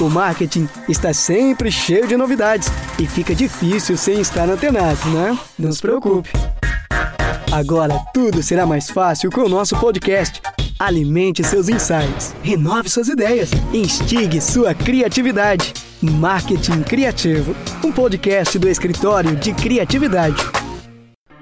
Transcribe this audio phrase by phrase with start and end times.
[0.00, 5.38] O marketing está sempre cheio de novidades e fica difícil sem estar antenado, né?
[5.56, 6.30] Não se preocupe.
[7.52, 10.42] Agora tudo será mais fácil com o nosso podcast.
[10.80, 15.72] Alimente seus insights, renove suas ideias, instigue sua criatividade.
[16.02, 17.54] Marketing Criativo,
[17.84, 20.63] um podcast do escritório de criatividade.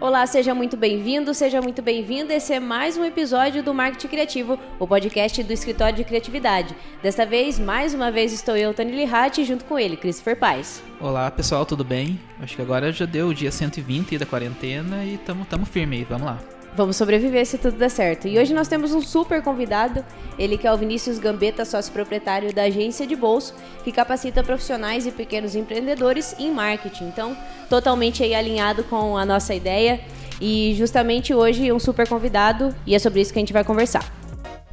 [0.03, 2.35] Olá, seja muito bem-vindo, seja muito bem-vinda.
[2.35, 6.75] Esse é mais um episódio do Marketing Criativo, o podcast do Escritório de Criatividade.
[7.01, 10.83] Desta vez, mais uma vez, estou eu, Tani Lihati, junto com ele, Christopher Paz.
[10.99, 12.19] Olá, pessoal, tudo bem?
[12.41, 16.03] Acho que agora já deu o dia 120 da quarentena e tamo, tamo firme aí,
[16.03, 16.52] vamos lá.
[16.75, 18.27] Vamos sobreviver se tudo der certo.
[18.27, 20.03] E hoje nós temos um super convidado,
[20.39, 23.55] ele que é o Vinícius Gambetta, sócio proprietário da agência de bolso,
[23.85, 27.05] que capacita profissionais e pequenos empreendedores em marketing.
[27.05, 27.37] Então,
[27.69, 30.01] totalmente aí alinhado com a nossa ideia.
[30.41, 34.05] E justamente hoje um super convidado, e é sobre isso que a gente vai conversar.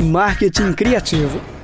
[0.02, 1.59] Marketing Criativo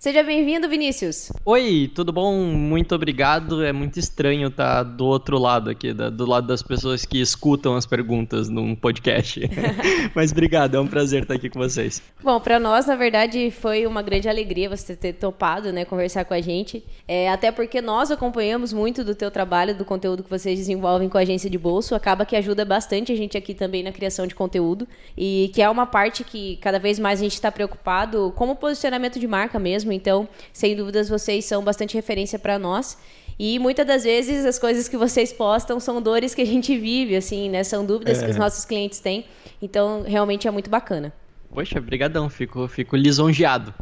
[0.00, 1.32] Seja bem-vindo, Vinícius.
[1.44, 2.32] Oi, tudo bom?
[2.32, 3.64] Muito obrigado.
[3.64, 7.84] É muito estranho estar do outro lado aqui, do lado das pessoas que escutam as
[7.84, 9.40] perguntas num podcast.
[10.14, 12.00] Mas obrigado, é um prazer estar aqui com vocês.
[12.22, 16.32] Bom, para nós, na verdade, foi uma grande alegria você ter topado, né, conversar com
[16.32, 16.84] a gente.
[17.08, 21.18] É, até porque nós acompanhamos muito do teu trabalho, do conteúdo que vocês desenvolvem com
[21.18, 21.96] a agência de bolso.
[21.96, 25.68] Acaba que ajuda bastante a gente aqui também na criação de conteúdo e que é
[25.68, 29.87] uma parte que cada vez mais a gente está preocupado como posicionamento de marca mesmo
[29.88, 29.92] mesmo.
[29.92, 32.98] Então, sem dúvidas, vocês são bastante referência para nós.
[33.38, 37.16] E muitas das vezes as coisas que vocês postam são dores que a gente vive,
[37.16, 37.62] assim, né?
[37.62, 38.24] São dúvidas é.
[38.24, 39.24] que os nossos clientes têm.
[39.62, 41.12] Então, realmente é muito bacana.
[41.50, 43.72] Poxa, brigadão, fico, fico lisonjeado.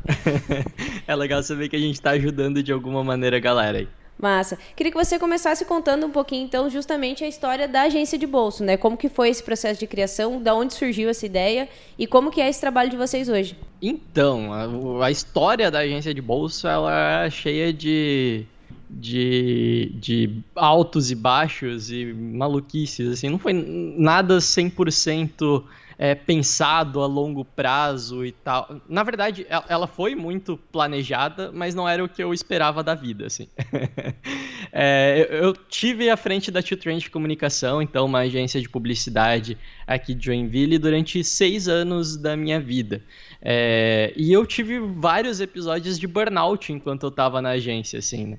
[1.07, 3.89] é legal saber que a gente está ajudando de alguma maneira a galera aí.
[4.19, 4.59] Massa.
[4.75, 8.65] Queria que você começasse contando um pouquinho, então, justamente a história da agência de bolso,
[8.65, 8.77] né?
[8.77, 12.41] Como que foi esse processo de criação, da onde surgiu essa ideia e como que
[12.41, 13.57] é esse trabalho de vocês hoje?
[13.81, 18.45] Então, a, a história da agência de bolso, ela é cheia de,
[18.89, 23.29] de, de altos e baixos e maluquices, assim.
[23.29, 25.63] Não foi nada 100%
[25.99, 28.81] é, pensado a longo prazo e tal.
[28.89, 33.27] Na verdade, ela foi muito planejada, mas não era o que eu esperava da vida,
[33.27, 33.49] assim.
[34.73, 39.57] é, eu tive à frente da Two Trend Comunicação, então uma agência de publicidade
[39.87, 43.03] aqui de Joinville, durante seis anos da minha vida.
[43.41, 48.39] É, e eu tive vários episódios de burnout enquanto eu estava na agência, assim, né?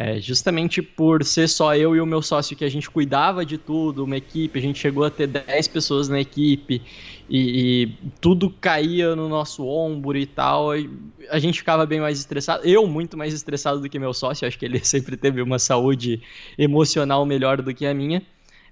[0.00, 3.58] É, justamente por ser só eu e o meu sócio que a gente cuidava de
[3.58, 6.80] tudo, uma equipe, a gente chegou a ter 10 pessoas na equipe
[7.28, 7.86] e, e
[8.20, 10.88] tudo caía no nosso ombro e tal, e
[11.28, 12.64] a gente ficava bem mais estressado.
[12.64, 16.22] Eu, muito mais estressado do que meu sócio, acho que ele sempre teve uma saúde
[16.56, 18.22] emocional melhor do que a minha.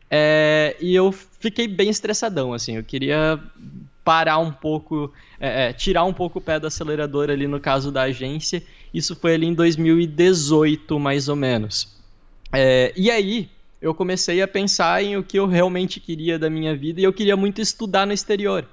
[0.09, 3.43] É, e eu fiquei bem estressadão, assim, eu queria
[4.05, 7.91] parar um pouco, é, é tirar um pouco o pé do acelerador ali no caso
[7.91, 11.97] da agência isso foi ali em 2018, mais ou menos.
[12.53, 13.49] É, e aí,
[13.81, 17.13] eu comecei a pensar em o que eu realmente queria da minha vida e eu
[17.13, 18.67] queria muito estudar no exterior.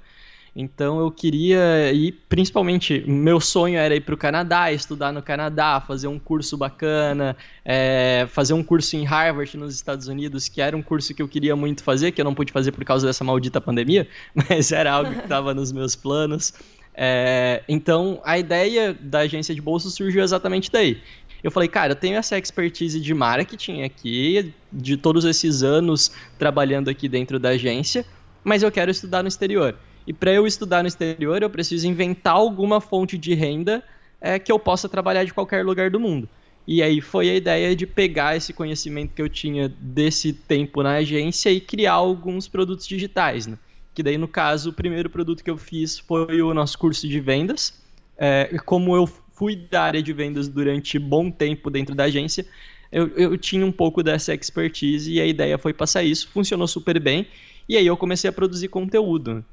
[0.56, 5.81] Então eu queria ir, principalmente, meu sonho era ir para o Canadá, estudar no Canadá,
[5.81, 7.35] fazer um curso bacana,
[7.66, 11.28] é, fazer um curso em Harvard nos Estados Unidos, que era um curso que eu
[11.28, 14.91] queria muito fazer, que eu não pude fazer por causa dessa maldita pandemia, mas era
[14.91, 16.53] algo que estava nos meus planos.
[16.95, 21.01] É, então, a ideia da agência de bolsa surgiu exatamente daí.
[21.43, 26.89] Eu falei, cara, eu tenho essa expertise de marketing aqui, de todos esses anos trabalhando
[26.89, 28.05] aqui dentro da agência,
[28.43, 29.75] mas eu quero estudar no exterior.
[30.07, 33.83] E para eu estudar no exterior, eu preciso inventar alguma fonte de renda
[34.21, 36.29] é, que eu possa trabalhar de qualquer lugar do mundo.
[36.65, 40.93] E aí foi a ideia de pegar esse conhecimento que eu tinha desse tempo na
[40.95, 43.57] agência e criar alguns produtos digitais, né?
[43.93, 47.19] Que daí no caso o primeiro produto que eu fiz foi o nosso curso de
[47.19, 47.81] vendas.
[48.17, 52.45] É, como eu fui da área de vendas durante bom tempo dentro da agência,
[52.91, 56.99] eu, eu tinha um pouco dessa expertise e a ideia foi passar isso, funcionou super
[56.99, 57.27] bem,
[57.67, 59.43] e aí eu comecei a produzir conteúdo.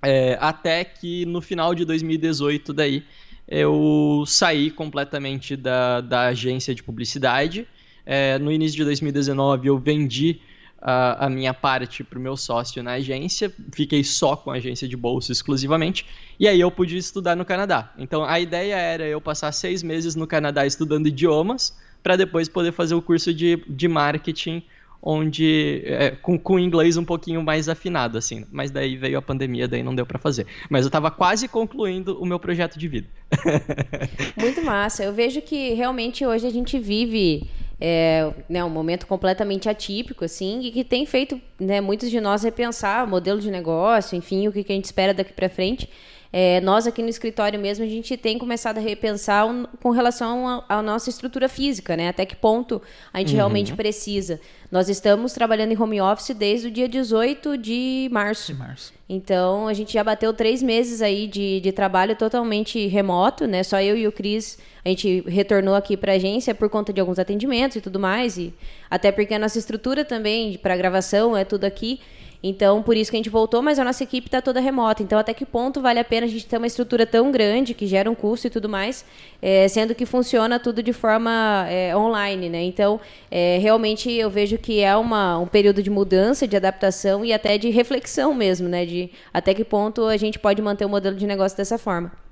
[0.00, 3.02] É, até que no final de 2018 daí
[3.48, 7.66] eu saí completamente da, da agência de publicidade.
[8.06, 10.40] É, no início de 2019 eu vendi
[10.80, 14.86] a, a minha parte para o meu sócio na agência, fiquei só com a agência
[14.86, 16.06] de bolsa exclusivamente,
[16.38, 17.92] e aí eu pude estudar no Canadá.
[17.98, 22.72] Então a ideia era eu passar seis meses no Canadá estudando idiomas, para depois poder
[22.72, 24.62] fazer o curso de, de marketing
[25.02, 29.68] onde é, com, com inglês um pouquinho mais afinado assim, mas daí veio a pandemia,
[29.68, 30.46] daí não deu para fazer.
[30.68, 33.06] Mas eu estava quase concluindo o meu projeto de vida.
[34.36, 35.04] Muito massa.
[35.04, 37.48] Eu vejo que realmente hoje a gente vive
[37.80, 42.42] é, né, um momento completamente atípico, assim, e que tem feito né, muitos de nós
[42.42, 45.88] repensar o modelo de negócio, enfim, o que, que a gente espera daqui para frente.
[46.32, 50.62] É, nós aqui no escritório mesmo, a gente tem começado a repensar um, com relação
[50.68, 52.08] à nossa estrutura física, né?
[52.08, 52.82] Até que ponto
[53.12, 53.36] a gente uhum.
[53.36, 54.38] realmente precisa.
[54.70, 58.52] Nós estamos trabalhando em home office desde o dia 18 de março.
[58.52, 58.92] De março.
[59.08, 63.62] Então, a gente já bateu três meses aí de, de trabalho totalmente remoto, né?
[63.62, 67.00] Só eu e o Cris, a gente retornou aqui para a agência por conta de
[67.00, 68.36] alguns atendimentos e tudo mais.
[68.36, 68.52] E
[68.90, 72.00] até porque a nossa estrutura também para gravação é tudo aqui.
[72.42, 75.02] Então, por isso que a gente voltou, mas a nossa equipe está toda remota.
[75.02, 77.86] Então, até que ponto vale a pena a gente ter uma estrutura tão grande, que
[77.86, 79.04] gera um custo e tudo mais,
[79.42, 82.62] é, sendo que funciona tudo de forma é, online, né?
[82.62, 83.00] Então,
[83.30, 87.58] é, realmente eu vejo que é uma, um período de mudança, de adaptação e até
[87.58, 88.86] de reflexão mesmo, né?
[88.86, 92.27] De até que ponto a gente pode manter o modelo de negócio dessa forma.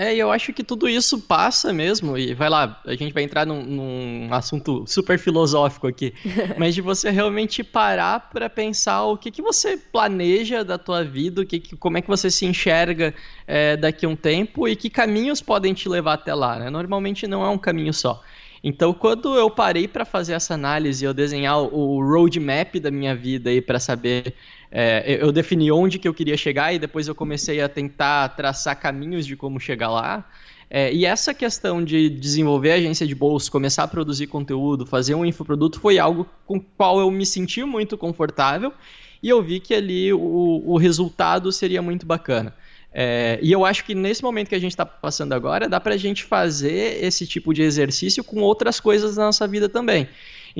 [0.00, 3.44] É, eu acho que tudo isso passa mesmo, e vai lá, a gente vai entrar
[3.44, 6.14] num, num assunto super filosófico aqui,
[6.56, 11.40] mas de você realmente parar para pensar o que, que você planeja da tua vida,
[11.40, 13.12] o que, que como é que você se enxerga
[13.44, 16.70] é, daqui a um tempo e que caminhos podem te levar até lá, né?
[16.70, 18.22] Normalmente não é um caminho só.
[18.62, 23.50] Então, quando eu parei para fazer essa análise, eu desenhar o roadmap da minha vida
[23.50, 24.34] aí para saber,
[24.70, 28.78] é, eu defini onde que eu queria chegar e depois eu comecei a tentar traçar
[28.78, 30.24] caminhos de como chegar lá.
[30.70, 35.24] É, e essa questão de desenvolver agência de bolsa, começar a produzir conteúdo, fazer um
[35.24, 38.72] infoproduto, foi algo com o qual eu me senti muito confortável
[39.22, 42.54] e eu vi que ali o, o resultado seria muito bacana.
[42.92, 45.94] É, e eu acho que nesse momento que a gente está passando agora, dá para
[45.94, 50.08] a gente fazer esse tipo de exercício com outras coisas na nossa vida também.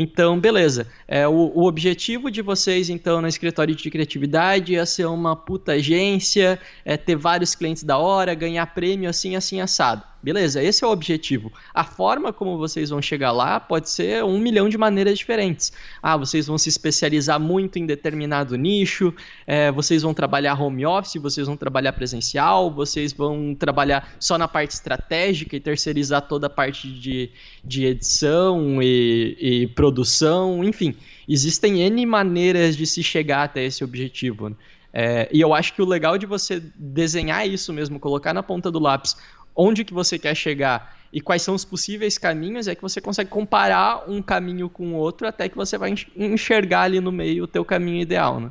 [0.01, 0.87] Então, beleza.
[1.09, 5.73] É, o, o, objetivo de vocês, então, no escritório de criatividade é ser uma puta
[5.73, 10.05] agência, é ter vários clientes da hora, ganhar prêmio assim, assim, assado.
[10.21, 11.53] Beleza, esse é o objetivo.
[11.73, 15.73] A forma como vocês vão chegar lá pode ser um milhão de maneiras diferentes.
[16.03, 19.15] Ah, vocês vão se especializar muito em determinado nicho,
[19.47, 24.49] é, vocês vão trabalhar home office, vocês vão trabalhar presencial, vocês vão trabalhar só na
[24.49, 27.31] parte estratégica e terceirizar toda a parte de,
[27.65, 30.97] de edição e, e produção, enfim.
[31.29, 34.49] Existem N maneiras de se chegar até esse objetivo.
[34.49, 34.57] Né?
[34.93, 38.71] É, e eu acho que o legal de você desenhar isso mesmo, colocar na ponta
[38.71, 39.17] do lápis
[39.59, 43.29] onde que você quer chegar e quais são os possíveis caminhos, é que você consegue
[43.29, 47.47] comparar um caminho com o outro até que você vai enxergar ali no meio o
[47.47, 48.51] teu caminho ideal, né?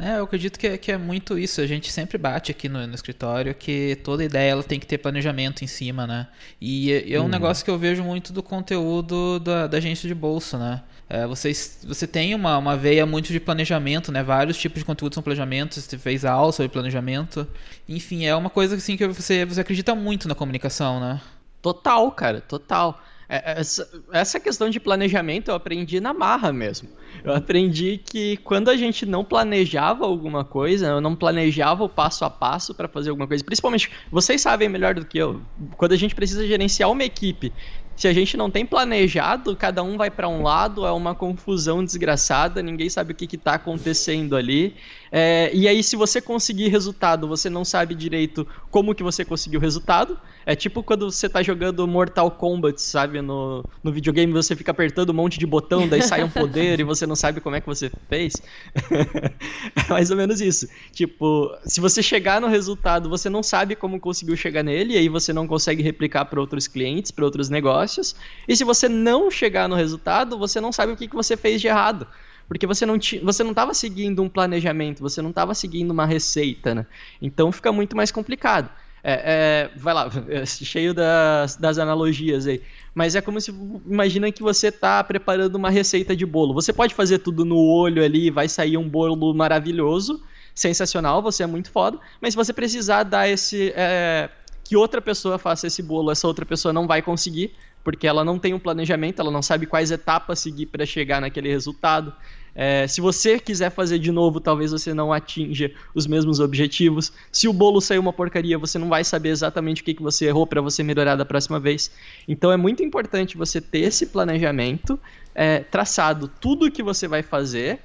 [0.00, 1.60] É, eu acredito que é, que é muito isso.
[1.60, 4.98] A gente sempre bate aqui no, no, escritório que toda ideia ela tem que ter
[4.98, 6.28] planejamento em cima, né?
[6.60, 7.28] E, e é um hum.
[7.28, 10.82] negócio que eu vejo muito do conteúdo da, da agência de bolsa, né?
[11.10, 14.22] É, vocês, você tem uma, uma veia muito de planejamento, né?
[14.22, 15.82] Vários tipos de conteúdo são planejamentos.
[15.82, 17.46] Você fez aula sobre planejamento.
[17.88, 21.20] Enfim, é uma coisa assim que você, você acredita muito na comunicação, né?
[21.62, 23.00] Total, cara, total.
[23.28, 26.88] É, essa, essa questão de planejamento eu aprendi na marra mesmo.
[27.22, 32.24] Eu aprendi que quando a gente não planejava alguma coisa, eu não planejava o passo
[32.24, 35.42] a passo para fazer alguma coisa, principalmente vocês sabem melhor do que eu,
[35.76, 37.52] quando a gente precisa gerenciar uma equipe
[37.98, 41.84] se a gente não tem planejado, cada um vai para um lado, é uma confusão
[41.84, 44.76] desgraçada, ninguém sabe o que está acontecendo ali.
[45.10, 49.58] É, e aí, se você conseguir resultado, você não sabe direito como que você conseguiu
[49.58, 50.18] o resultado.
[50.44, 53.20] É tipo quando você está jogando Mortal Kombat, sabe?
[53.20, 56.84] No, no videogame você fica apertando um monte de botão, daí sai um poder e
[56.84, 58.34] você não sabe como é que você fez.
[59.76, 60.66] é mais ou menos isso.
[60.92, 65.08] Tipo, se você chegar no resultado, você não sabe como conseguiu chegar nele, e aí
[65.08, 68.16] você não consegue replicar para outros clientes, para outros negócios.
[68.46, 71.60] E se você não chegar no resultado, você não sabe o que, que você fez
[71.60, 72.06] de errado
[72.48, 76.74] porque você não você não estava seguindo um planejamento, você não estava seguindo uma receita,
[76.74, 76.86] né?
[77.20, 78.70] Então fica muito mais complicado.
[79.04, 82.62] É, é, vai lá, é cheio das, das analogias aí.
[82.94, 83.50] Mas é como se
[83.86, 86.54] imagina que você está preparando uma receita de bolo.
[86.54, 90.22] Você pode fazer tudo no olho ali, vai sair um bolo maravilhoso,
[90.54, 91.98] sensacional, você é muito foda.
[92.20, 94.28] Mas se você precisar dar esse é,
[94.64, 98.38] que outra pessoa faça esse bolo, essa outra pessoa não vai conseguir, porque ela não
[98.38, 102.12] tem um planejamento, ela não sabe quais etapas seguir para chegar naquele resultado.
[102.54, 107.12] É, se você quiser fazer de novo, talvez você não atinja os mesmos objetivos.
[107.30, 110.26] Se o bolo sair uma porcaria, você não vai saber exatamente o que, que você
[110.26, 111.90] errou para você melhorar da próxima vez.
[112.26, 114.98] Então é muito importante você ter esse planejamento
[115.34, 117.78] é, traçado, tudo o que você vai fazer,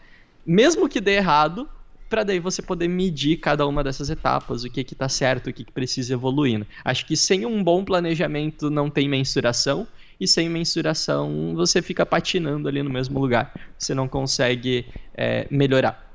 [0.43, 1.69] mesmo que dê errado,
[2.13, 5.53] para daí você poder medir cada uma dessas etapas, o que que tá certo, o
[5.53, 6.63] que que precisa evoluir.
[6.85, 9.87] Acho que sem um bom planejamento não tem mensuração,
[10.19, 13.51] e sem mensuração você fica patinando ali no mesmo lugar.
[13.79, 16.07] Você não consegue é, melhorar.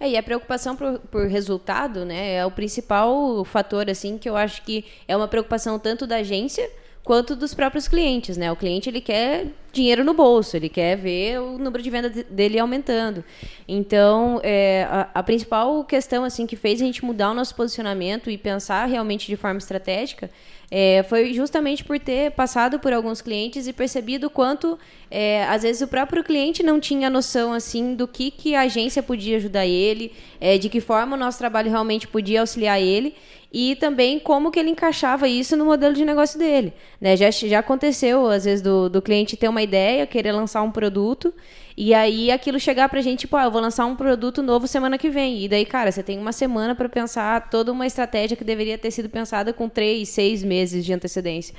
[0.00, 4.36] É, e a preocupação por, por, resultado, né, é o principal fator, assim, que eu
[4.36, 6.68] acho que é uma preocupação tanto da agência
[7.04, 8.50] quanto dos próprios clientes, né?
[8.50, 12.58] O cliente ele quer dinheiro no bolso, ele quer ver o número de venda dele
[12.58, 13.24] aumentando.
[13.66, 18.30] Então, é, a, a, principal questão assim que fez a gente mudar o nosso posicionamento
[18.30, 20.30] e pensar realmente de forma estratégica
[20.70, 24.78] é, foi justamente por ter passado por alguns clientes e percebido quanto
[25.10, 29.02] é, às vezes o próprio cliente não tinha noção assim do que, que a agência
[29.02, 33.14] podia ajudar ele, é, de que forma o nosso trabalho realmente podia auxiliar ele
[33.52, 36.72] e também como que ele encaixava isso no modelo de negócio dele.
[37.00, 37.16] Né?
[37.16, 41.34] Já, já aconteceu, às vezes, do, do cliente ter uma ideia, querer lançar um produto,
[41.76, 44.96] e aí aquilo chegar pra gente, tipo, ah, eu vou lançar um produto novo semana
[44.96, 45.42] que vem.
[45.42, 48.92] E daí, cara, você tem uma semana para pensar toda uma estratégia que deveria ter
[48.92, 51.54] sido pensada com três, seis meses de antecedência.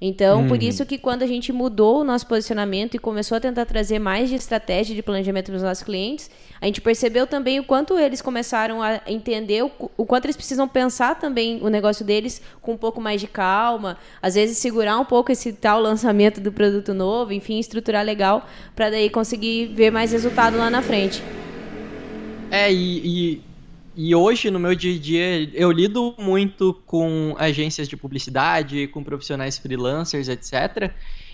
[0.00, 0.48] Então, uhum.
[0.48, 3.98] por isso que quando a gente mudou o nosso posicionamento e começou a tentar trazer
[3.98, 7.98] mais de estratégia de planejamento para os nossos clientes, a gente percebeu também o quanto
[7.98, 12.74] eles começaram a entender o, o quanto eles precisam pensar também o negócio deles com
[12.74, 16.92] um pouco mais de calma, às vezes segurar um pouco esse tal lançamento do produto
[16.92, 21.22] novo, enfim, estruturar legal para daí conseguir ver mais resultado lá na frente.
[22.50, 23.42] É, e, e
[23.96, 29.02] e hoje, no meu dia a dia, eu lido muito com agências de publicidade, com
[29.02, 30.92] profissionais freelancers, etc.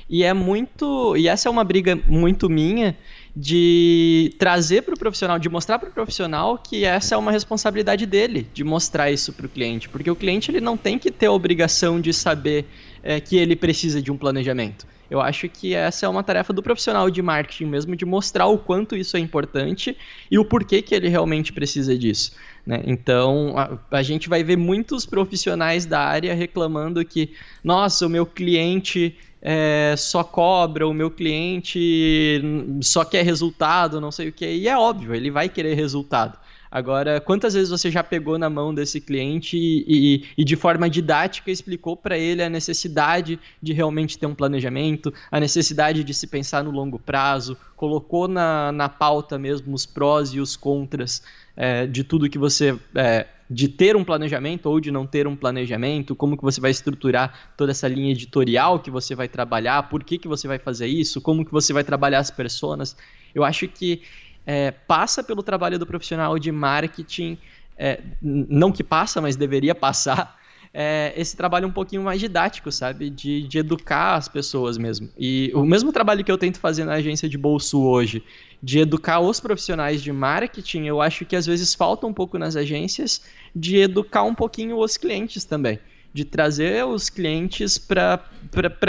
[0.08, 1.16] E é muito.
[1.16, 2.96] E essa é uma briga muito minha
[3.34, 8.06] de trazer para o profissional, de mostrar para o profissional que essa é uma responsabilidade
[8.06, 9.88] dele, de mostrar isso para o cliente.
[9.88, 12.66] Porque o cliente ele não tem que ter a obrigação de saber
[13.02, 14.86] é, que ele precisa de um planejamento.
[15.12, 18.56] Eu acho que essa é uma tarefa do profissional de marketing mesmo, de mostrar o
[18.56, 19.94] quanto isso é importante
[20.30, 22.32] e o porquê que ele realmente precisa disso.
[22.66, 22.82] Né?
[22.86, 28.24] Então, a, a, gente vai ver muitos profissionais da área reclamando que, nossa, o meu
[28.24, 32.40] cliente é, só cobra, o meu cliente
[32.80, 34.46] só quer resultado, não sei o que.
[34.46, 36.38] E é óbvio, ele vai querer resultado.
[36.72, 40.88] Agora, quantas vezes você já pegou na mão desse cliente e, e, e de forma
[40.88, 46.26] didática explicou para ele a necessidade de realmente ter um planejamento, a necessidade de se
[46.26, 51.22] pensar no longo prazo, colocou na, na pauta mesmo os prós e os contras
[51.54, 52.74] é, de tudo que você.
[52.94, 56.70] É, de ter um planejamento ou de não ter um planejamento, como que você vai
[56.70, 60.86] estruturar toda essa linha editorial que você vai trabalhar, por que, que você vai fazer
[60.86, 62.96] isso, como que você vai trabalhar as pessoas.
[63.34, 64.00] Eu acho que
[64.46, 67.38] é, passa pelo trabalho do profissional de marketing,
[67.76, 70.38] é, não que passa, mas deveria passar,
[70.74, 73.10] é, esse trabalho um pouquinho mais didático, sabe?
[73.10, 75.08] De, de educar as pessoas mesmo.
[75.18, 78.24] E o mesmo trabalho que eu tento fazer na agência de Bolso hoje,
[78.62, 82.56] de educar os profissionais de marketing, eu acho que às vezes falta um pouco nas
[82.56, 83.22] agências
[83.54, 85.78] de educar um pouquinho os clientes também.
[86.14, 88.20] De trazer os clientes para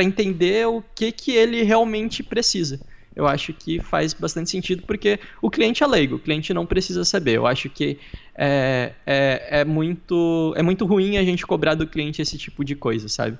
[0.01, 2.79] entender o que, que ele realmente precisa
[3.15, 7.03] eu acho que faz bastante sentido porque o cliente é leigo, o cliente não precisa
[7.03, 7.37] saber.
[7.37, 7.99] Eu acho que
[8.35, 12.75] é, é, é, muito, é muito ruim a gente cobrar do cliente esse tipo de
[12.75, 13.37] coisa, sabe?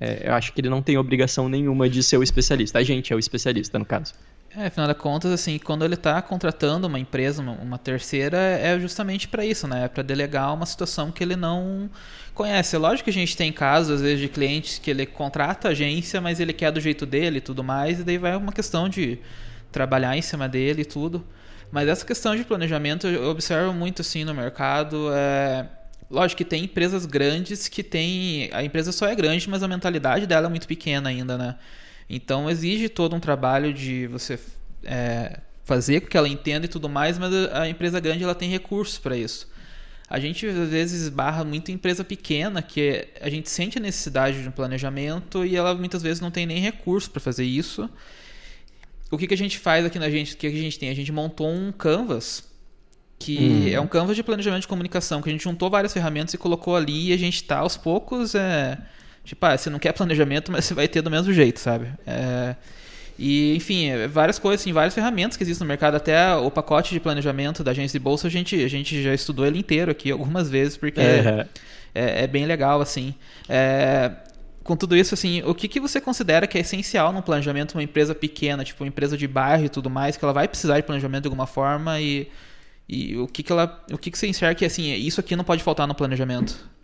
[0.00, 2.78] É, eu acho que ele não tem obrigação nenhuma de ser o especialista.
[2.78, 4.14] A gente é o especialista, no caso.
[4.56, 8.78] É, afinal de contas, assim, quando ele está contratando uma empresa, uma, uma terceira, é
[8.80, 9.84] justamente para isso, né?
[9.84, 11.90] É para delegar uma situação que ele não
[12.34, 12.74] conhece.
[12.74, 15.70] É lógico que a gente tem casos, às vezes, de clientes que ele contrata a
[15.72, 18.88] agência, mas ele quer do jeito dele e tudo mais, e daí vai uma questão
[18.88, 19.18] de
[19.70, 21.24] trabalhar em cima dele e tudo.
[21.70, 25.10] Mas essa questão de planejamento eu observo muito assim no mercado.
[25.12, 25.66] É...
[26.10, 28.48] Lógico que tem empresas grandes que tem.
[28.52, 31.56] A empresa só é grande, mas a mentalidade dela é muito pequena ainda, né?
[32.08, 34.38] Então exige todo um trabalho de você
[34.84, 38.48] é, fazer com que ela entenda e tudo mais, mas a empresa grande ela tem
[38.48, 39.48] recursos para isso.
[40.08, 44.42] A gente às vezes esbarra muito em empresa pequena que a gente sente a necessidade
[44.42, 47.90] de um planejamento e ela muitas vezes não tem nem recurso para fazer isso.
[49.10, 50.32] O que, que a gente faz aqui na gente?
[50.32, 50.88] O que a gente tem?
[50.88, 52.48] A gente montou um canvas
[53.18, 53.68] que hum.
[53.68, 56.74] é um canvas de planejamento de comunicação que a gente juntou várias ferramentas e colocou
[56.74, 58.78] ali e a gente está aos poucos é,
[59.28, 61.92] Tipo, ah, você não quer planejamento, mas você vai ter do mesmo jeito, sabe?
[62.06, 62.56] É,
[63.18, 65.96] e, enfim, é, várias coisas, assim, várias ferramentas que existem no mercado.
[65.98, 69.44] Até o pacote de planejamento da agência de bolsa, a gente, a gente já estudou
[69.44, 71.46] ele inteiro aqui algumas vezes, porque é,
[71.94, 73.14] é, é bem legal, assim.
[73.46, 74.12] É,
[74.64, 77.82] com tudo isso, assim, o que, que você considera que é essencial no planejamento uma
[77.82, 80.84] empresa pequena, tipo uma empresa de bairro e tudo mais, que ela vai precisar de
[80.84, 82.28] planejamento de alguma forma e,
[82.88, 83.84] e o que, que ela.
[83.92, 86.77] O que, que você enxerga que assim, isso aqui não pode faltar no planejamento?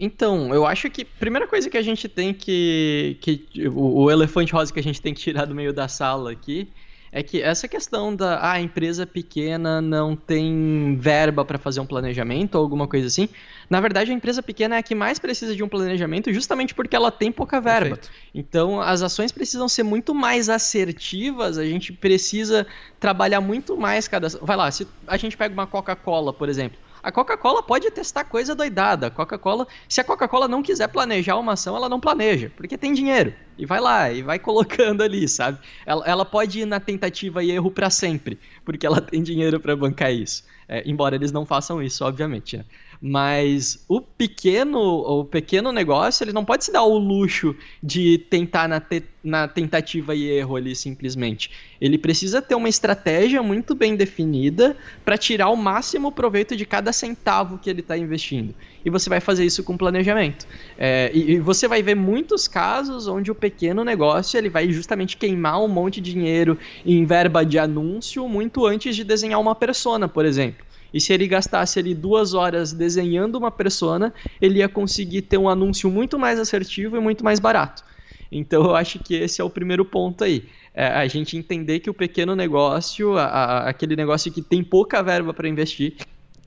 [0.00, 3.18] Então, eu acho que a primeira coisa que a gente tem que.
[3.20, 6.32] que o, o, elefante rosa que a gente tem que tirar do meio da sala
[6.32, 6.66] aqui
[7.12, 11.86] é que essa questão da ah, a empresa pequena não tem verba para fazer um
[11.86, 13.28] planejamento ou alguma coisa assim.
[13.68, 16.96] Na verdade, a empresa pequena é a que mais precisa de um planejamento justamente porque
[16.96, 17.96] ela tem pouca verba.
[17.96, 18.10] Perfeito.
[18.34, 22.66] Então, as ações precisam ser muito mais assertivas, a gente precisa
[22.98, 24.28] trabalhar muito mais cada.
[24.40, 28.54] Vai lá, se a gente pega uma Coca-Cola, por exemplo A Coca-Cola pode testar coisa
[28.54, 29.06] doidada.
[29.06, 32.92] A Coca-Cola, se a Coca-Cola não quiser planejar uma ação, ela não planeja, porque tem
[32.92, 33.32] dinheiro.
[33.56, 35.58] E vai lá, e vai colocando ali, sabe?
[35.86, 39.76] Ela, ela pode ir na tentativa e erro para sempre, porque ela tem dinheiro para
[39.76, 40.44] bancar isso.
[40.68, 42.56] É, embora eles não façam isso, obviamente.
[42.56, 42.64] Né?
[43.02, 48.68] Mas o pequeno, o pequeno negócio, ele não pode se dar o luxo de tentar
[48.68, 51.50] na, te, na tentativa e erro ali simplesmente.
[51.80, 56.92] Ele precisa ter uma estratégia muito bem definida para tirar o máximo proveito de cada
[56.92, 58.54] centavo que ele está investindo.
[58.84, 60.46] E você vai fazer isso com planejamento.
[60.76, 65.16] É, e, e, você vai ver muitos casos onde o pequeno negócio ele vai justamente
[65.16, 70.06] queimar um monte de dinheiro em verba de anúncio muito antes de desenhar uma persona,
[70.06, 70.69] por exemplo.
[70.92, 75.48] E se ele gastasse ali duas horas desenhando uma persona, ele ia conseguir ter um
[75.48, 77.84] anúncio muito mais assertivo e muito mais barato.
[78.30, 80.44] Então eu acho que esse é o primeiro ponto aí.
[80.72, 85.02] É a gente entender que o pequeno negócio, a, a, aquele negócio que tem pouca
[85.02, 85.94] verba para investir,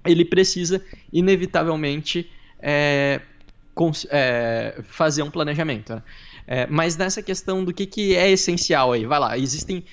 [0.06, 0.82] ele precisa
[1.12, 3.20] inevitavelmente é,
[4.10, 5.96] é, fazer um planejamento.
[5.96, 6.04] Né?
[6.48, 9.84] É, mas nessa questão do que, que é essencial aí, vai lá, existem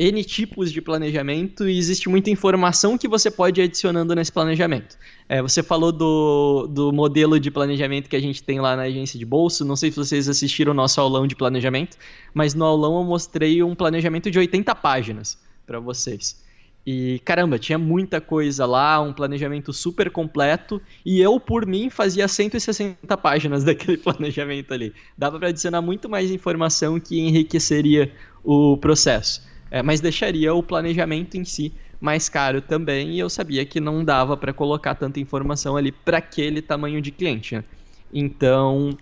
[0.00, 4.96] N tipos de planejamento e existe muita informação que você pode ir adicionando nesse planejamento.
[5.28, 9.18] É, você falou do, do modelo de planejamento que a gente tem lá na agência
[9.18, 9.62] de bolso.
[9.62, 11.98] Não sei se vocês assistiram o nosso aulão de planejamento,
[12.32, 16.42] mas no aulão eu mostrei um planejamento de 80 páginas para vocês.
[16.86, 22.26] E caramba, tinha muita coisa lá, um planejamento super completo, e eu, por mim, fazia
[22.26, 24.94] 160 páginas daquele planejamento ali.
[25.18, 28.10] Dava para adicionar muito mais informação que enriqueceria
[28.42, 33.64] o processo é, mas deixaria o planejamento em si mais caro também, e eu sabia
[33.64, 37.56] que não dava para colocar tanta informação ali para aquele tamanho de cliente.
[37.56, 37.64] Né?
[38.12, 38.96] Então,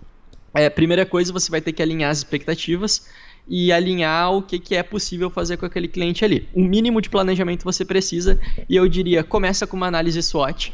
[0.53, 3.09] é, primeira coisa, você vai ter que alinhar as expectativas
[3.47, 6.49] e alinhar o que, que é possível fazer com aquele cliente ali.
[6.53, 10.73] O mínimo de planejamento você precisa, e eu diria, começa com uma análise SWOT.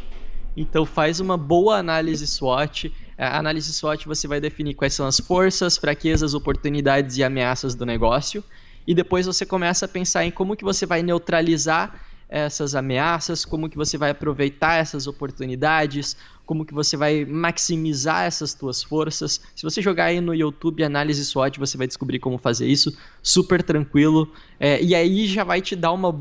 [0.56, 2.90] Então faz uma boa análise SWOT.
[3.18, 7.84] A análise SWOT você vai definir quais são as forças, fraquezas, oportunidades e ameaças do
[7.84, 8.42] negócio
[8.86, 13.68] e depois você começa a pensar em como que você vai neutralizar essas ameaças, como
[13.68, 19.40] que você vai aproveitar essas oportunidades, como que você vai maximizar essas tuas forças.
[19.54, 23.62] Se você jogar aí no YouTube análise SWOT, você vai descobrir como fazer isso, super
[23.62, 24.32] tranquilo.
[24.58, 26.18] É, e aí já vai te dar uma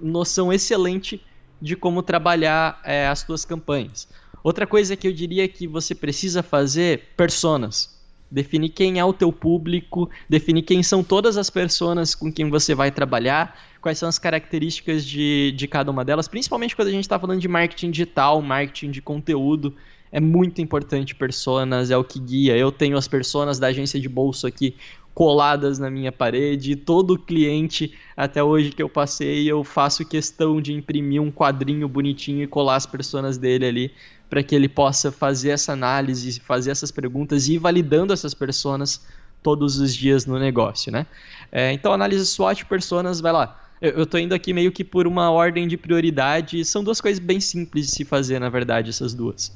[0.00, 1.22] noção excelente
[1.60, 4.08] de como trabalhar é, as tuas campanhas.
[4.42, 7.99] Outra coisa que eu diria que você precisa fazer, personas.
[8.30, 12.74] Definir quem é o teu público, definir quem são todas as pessoas com quem você
[12.74, 17.04] vai trabalhar, quais são as características de, de cada uma delas, principalmente quando a gente
[17.04, 19.74] está falando de marketing digital, marketing de conteúdo.
[20.12, 22.56] É muito importante personas, é o que guia.
[22.56, 24.74] Eu tenho as personas da agência de bolso aqui
[25.14, 26.76] coladas na minha parede.
[26.76, 32.42] Todo cliente até hoje que eu passei, eu faço questão de imprimir um quadrinho bonitinho
[32.42, 33.92] e colar as personas dele ali
[34.30, 39.04] para que ele possa fazer essa análise, fazer essas perguntas e ir validando essas pessoas
[39.42, 41.06] todos os dias no negócio, né?
[41.50, 43.60] É, então, análise SWOT personas, vai lá.
[43.80, 46.64] Eu, estou indo aqui meio que por uma ordem de prioridade.
[46.64, 49.50] São duas coisas bem simples de se fazer, na verdade, essas duas.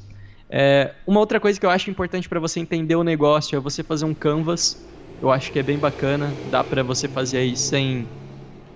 [0.48, 3.84] É, uma outra coisa que eu acho importante para você entender o negócio é você
[3.84, 4.88] fazer um canvas.
[5.20, 6.40] Eu acho que é bem bacana.
[6.42, 8.10] Dá para você fazer aí sem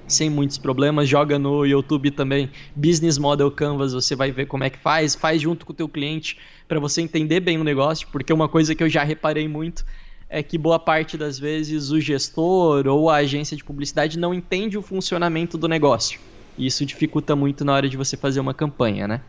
[0.08, 1.08] sem muitos problemas.
[1.08, 5.40] Joga no YouTube também Business Model Canvas, você vai ver como é que faz, faz
[5.40, 8.82] junto com o teu cliente para você entender bem o negócio, porque uma coisa que
[8.82, 9.84] eu já reparei muito
[10.28, 14.76] é que boa parte das vezes o gestor ou a agência de publicidade não entende
[14.76, 16.20] o funcionamento do negócio.
[16.56, 19.20] E isso dificulta muito na hora de você fazer uma campanha, né?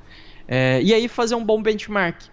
[0.48, 2.24] É, e aí fazer um bom benchmark,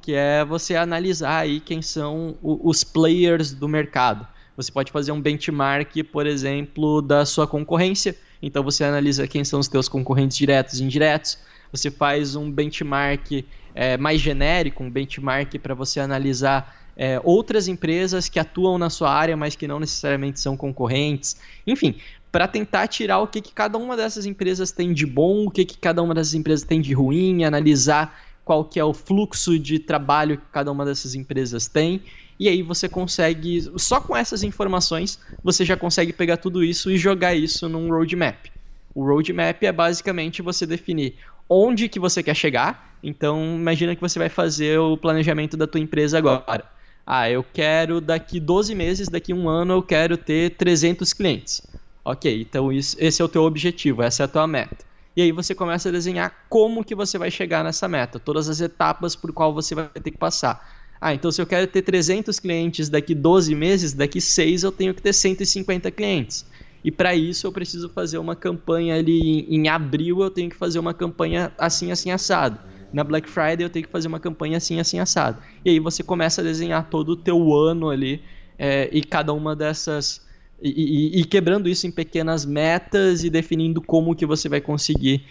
[0.00, 4.26] que é você analisar aí quem são os players do mercado.
[4.58, 8.16] Você pode fazer um benchmark, por exemplo, da sua concorrência.
[8.42, 11.38] Então você analisa quem são os teus concorrentes diretos e indiretos.
[11.70, 18.28] Você faz um benchmark é, mais genérico, um benchmark para você analisar é, outras empresas
[18.28, 21.36] que atuam na sua área, mas que não necessariamente são concorrentes.
[21.64, 21.94] Enfim,
[22.32, 25.64] para tentar tirar o que, que cada uma dessas empresas tem de bom, o que,
[25.64, 29.78] que cada uma dessas empresas tem de ruim, analisar qual que é o fluxo de
[29.78, 32.02] trabalho que cada uma dessas empresas tem
[32.38, 36.96] e aí você consegue, só com essas informações, você já consegue pegar tudo isso e
[36.96, 38.46] jogar isso num roadmap.
[38.94, 41.16] O roadmap é basicamente você definir
[41.48, 42.96] onde que você quer chegar.
[43.02, 46.64] Então, imagina que você vai fazer o planejamento da tua empresa agora.
[47.06, 51.62] Ah, eu quero daqui 12 meses, daqui um ano eu quero ter 300 clientes.
[52.04, 54.84] Ok, então isso, esse é o teu objetivo, essa é a tua meta.
[55.16, 58.60] E aí você começa a desenhar como que você vai chegar nessa meta, todas as
[58.60, 60.77] etapas por qual você vai ter que passar.
[61.00, 64.92] Ah, então se eu quero ter 300 clientes daqui 12 meses, daqui 6 eu tenho
[64.92, 66.44] que ter 150 clientes.
[66.84, 70.56] E para isso eu preciso fazer uma campanha ali em, em, abril, eu tenho que
[70.56, 72.58] fazer uma campanha assim, assim, assado.
[72.92, 75.40] na Black Friday eu tenho que fazer uma campanha assim, assim, assado.
[75.64, 78.22] E aí você começa a desenhar todo o teu ano ali
[78.58, 80.26] é, e cada uma dessas...
[80.60, 80.70] E,
[81.16, 85.24] e, e, quebrando isso em pequenas metas e definindo como que você vai conseguir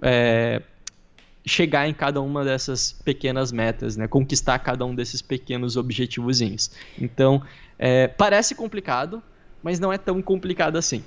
[0.00, 0.62] é,
[1.48, 4.06] chegar em cada uma dessas pequenas metas, né?
[4.06, 6.70] Conquistar cada um desses pequenos objetivozinhos.
[7.00, 7.42] Então,
[7.78, 9.22] é, parece complicado,
[9.62, 11.02] mas não é tão complicado assim.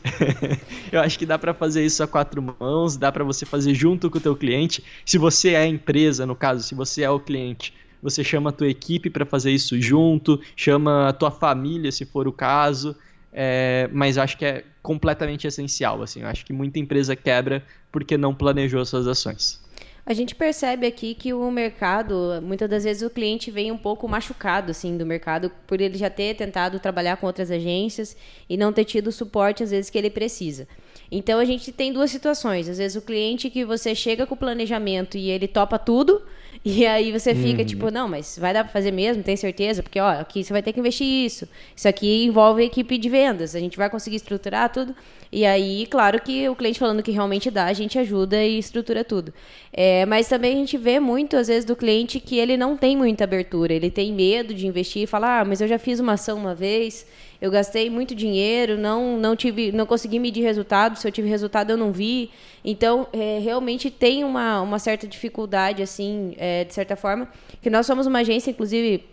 [0.91, 4.09] eu acho que dá para fazer isso a quatro mãos, dá para você fazer junto
[4.09, 4.83] com o teu cliente.
[5.05, 8.53] Se você é a empresa, no caso, se você é o cliente, você chama a
[8.53, 12.95] tua equipe para fazer isso junto, chama a tua família, se for o caso.
[13.33, 16.01] É, mas acho que é completamente essencial.
[16.01, 19.61] Assim, eu acho que muita empresa quebra porque não planejou suas ações.
[20.03, 24.07] A gente percebe aqui que o mercado, muitas das vezes o cliente vem um pouco
[24.07, 28.17] machucado assim do mercado por ele já ter tentado trabalhar com outras agências
[28.49, 30.67] e não ter tido o suporte às vezes que ele precisa.
[31.11, 32.67] Então a gente tem duas situações.
[32.67, 36.23] Às vezes o cliente que você chega com o planejamento e ele topa tudo,
[36.63, 37.65] e aí você fica uhum.
[37.65, 39.81] tipo, não, mas vai dar para fazer mesmo, tem certeza?
[39.81, 41.47] Porque ó, aqui você vai ter que investir isso.
[41.75, 44.95] Isso aqui envolve a equipe de vendas, a gente vai conseguir estruturar tudo.
[45.31, 49.03] E aí, claro que o cliente falando que realmente dá, a gente ajuda e estrutura
[49.03, 49.33] tudo.
[49.71, 52.97] É, mas também a gente vê muito, às vezes, do cliente que ele não tem
[52.97, 56.13] muita abertura, ele tem medo de investir e falar, ah, mas eu já fiz uma
[56.13, 57.05] ação uma vez
[57.41, 61.71] eu gastei muito dinheiro, não, não tive, não consegui medir resultado, se eu tive resultado
[61.71, 62.29] eu não vi.
[62.63, 67.27] Então, é, realmente tem uma, uma certa dificuldade, assim, é, de certa forma,
[67.59, 69.03] que nós somos uma agência, inclusive,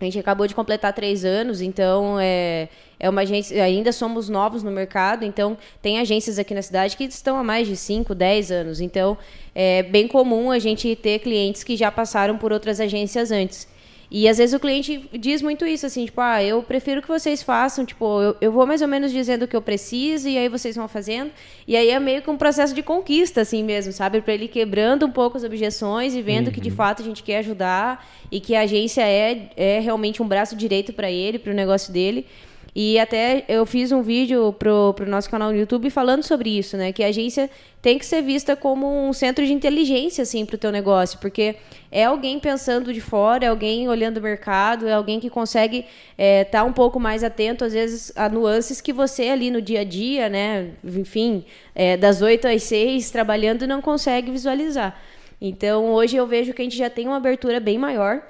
[0.00, 2.68] a gente acabou de completar três anos, então é,
[2.98, 7.04] é uma agência, ainda somos novos no mercado, então tem agências aqui na cidade que
[7.04, 8.80] estão há mais de 5, 10 anos.
[8.80, 9.16] Então
[9.54, 13.68] é bem comum a gente ter clientes que já passaram por outras agências antes.
[14.14, 17.42] E às vezes o cliente diz muito isso, assim, tipo, ah, eu prefiro que vocês
[17.42, 20.50] façam, tipo, eu, eu vou mais ou menos dizendo o que eu preciso e aí
[20.50, 21.30] vocês vão fazendo.
[21.66, 24.20] E aí é meio que um processo de conquista, assim mesmo, sabe?
[24.20, 26.52] Para ele quebrando um pouco as objeções e vendo uhum.
[26.52, 26.76] que de uhum.
[26.76, 30.92] fato a gente quer ajudar e que a agência é, é realmente um braço direito
[30.92, 32.26] para ele, para o negócio dele.
[32.74, 36.74] E até eu fiz um vídeo pro, pro nosso canal no YouTube falando sobre isso,
[36.74, 36.90] né?
[36.90, 37.50] Que a agência
[37.82, 41.18] tem que ser vista como um centro de inteligência, assim, pro teu negócio.
[41.18, 41.56] Porque
[41.90, 45.88] é alguém pensando de fora, é alguém olhando o mercado, é alguém que consegue estar
[46.16, 49.80] é, tá um pouco mais atento, às vezes, a nuances que você ali no dia
[49.80, 50.70] a dia, né?
[50.82, 54.98] Enfim, é, das 8 às 6, trabalhando, não consegue visualizar.
[55.38, 58.22] Então, hoje eu vejo que a gente já tem uma abertura bem maior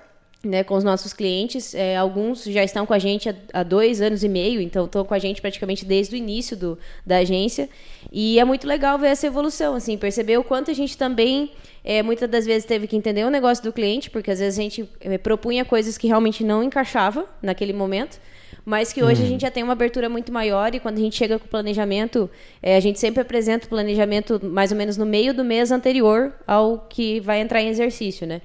[0.44, 1.74] né, com os nossos clientes.
[1.74, 5.04] É, alguns já estão com a gente há, há dois anos e meio, então estão
[5.04, 7.68] com a gente praticamente desde o início do, da agência.
[8.10, 11.52] E é muito legal ver essa evolução, assim, perceber o quanto a gente também,
[11.84, 14.62] é, muitas das vezes, teve que entender o negócio do cliente, porque às vezes a
[14.62, 18.18] gente é, propunha coisas que realmente não encaixava naquele momento.
[18.64, 19.30] Mas que hoje a uhum.
[19.30, 22.30] gente já tem uma abertura muito maior e quando a gente chega com o planejamento,
[22.62, 26.32] é, a gente sempre apresenta o planejamento mais ou menos no meio do mês anterior
[26.46, 28.40] ao que vai entrar em exercício, né?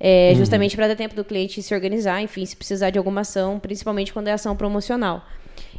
[0.00, 0.38] É, uhum.
[0.38, 4.12] justamente para dar tempo do cliente se organizar, enfim, se precisar de alguma ação, principalmente
[4.12, 5.22] quando é ação promocional.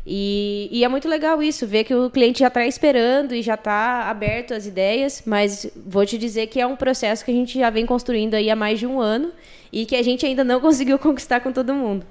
[0.05, 3.53] E, e, é muito legal isso, ver que o cliente já está esperando e já
[3.55, 7.59] está aberto às ideias, mas vou te dizer que é um processo que a gente
[7.59, 9.31] já vem construindo aí há mais de um ano
[9.71, 12.05] e que a gente ainda não conseguiu conquistar com todo mundo.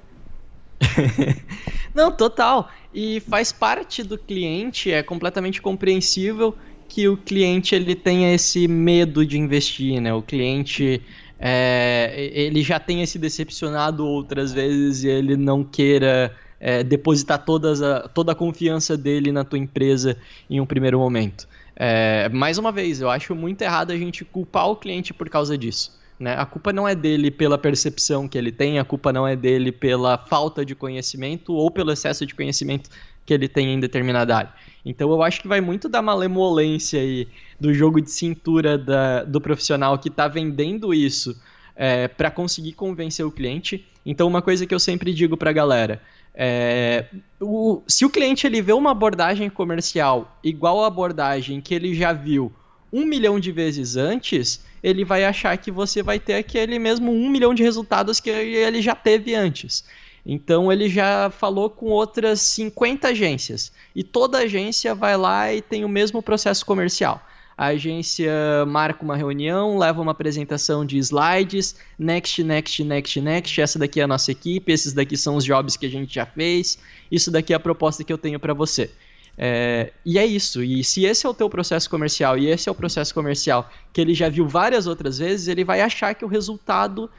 [1.93, 2.69] não, total.
[2.93, 6.55] E faz parte do cliente, é completamente compreensível
[6.87, 10.13] que o cliente ele tenha esse medo de investir, né?
[10.13, 11.01] O cliente
[11.43, 17.81] é, ele já tenha se decepcionado outras vezes e ele não queira é, depositar todas
[17.81, 20.15] a, toda a confiança dele na tua empresa
[20.47, 21.47] em um primeiro momento.
[21.75, 25.57] É, mais uma vez, eu acho muito errado a gente culpar o cliente por causa
[25.57, 25.99] disso.
[26.19, 26.35] Né?
[26.37, 29.71] A culpa não é dele pela percepção que ele tem, a culpa não é dele
[29.71, 32.87] pela falta de conhecimento ou pelo excesso de conhecimento
[33.25, 34.53] que ele tem em determinada área.
[34.85, 37.27] Então eu acho que vai muito da malemolência aí,
[37.59, 41.39] do jogo de cintura da, do profissional que está vendendo isso
[41.75, 43.85] é, para conseguir convencer o cliente.
[44.05, 46.01] Então uma coisa que eu sempre digo para a galera,
[46.33, 47.05] é,
[47.39, 52.13] o, se o cliente ele vê uma abordagem comercial igual à abordagem que ele já
[52.13, 52.51] viu
[52.91, 57.29] um milhão de vezes antes, ele vai achar que você vai ter aquele mesmo um
[57.29, 59.85] milhão de resultados que ele já teve antes.
[60.25, 65.83] Então ele já falou com outras 50 agências e toda agência vai lá e tem
[65.83, 67.21] o mesmo processo comercial.
[67.57, 68.31] A agência
[68.67, 73.61] marca uma reunião, leva uma apresentação de slides, next, next, next, next.
[73.61, 76.25] Essa daqui é a nossa equipe, esses daqui são os jobs que a gente já
[76.25, 76.79] fez,
[77.11, 78.89] isso daqui é a proposta que eu tenho para você.
[79.37, 80.63] É, e é isso.
[80.63, 84.01] E se esse é o teu processo comercial e esse é o processo comercial que
[84.01, 87.09] ele já viu várias outras vezes, ele vai achar que o resultado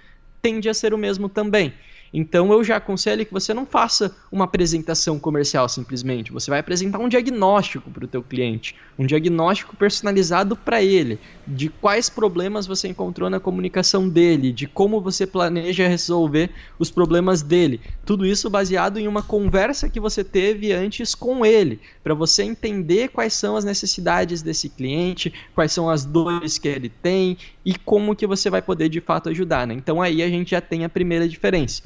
[0.41, 1.73] tende a ser o mesmo também.
[2.13, 6.99] Então eu já aconselho que você não faça uma apresentação comercial simplesmente, você vai apresentar
[6.99, 12.89] um diagnóstico para o teu cliente, um diagnóstico personalizado para ele, de quais problemas você
[12.89, 17.81] encontrou na comunicação dele, de como você planeja resolver os problemas dele.
[18.05, 23.09] Tudo isso baseado em uma conversa que você teve antes com ele, para você entender
[23.09, 28.15] quais são as necessidades desse cliente, quais são as dores que ele tem e como
[28.15, 29.67] que você vai poder de fato ajudar.
[29.67, 29.75] Né?
[29.75, 31.83] Então aí a gente já tem a primeira diferença.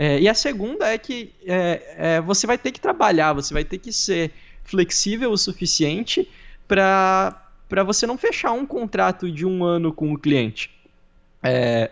[0.00, 3.64] É, e a segunda é que é, é, você vai ter que trabalhar, você vai
[3.64, 4.30] ter que ser
[4.62, 6.30] flexível o suficiente
[6.68, 7.34] para
[7.84, 10.70] você não fechar um contrato de um ano com o cliente.
[11.42, 11.90] É,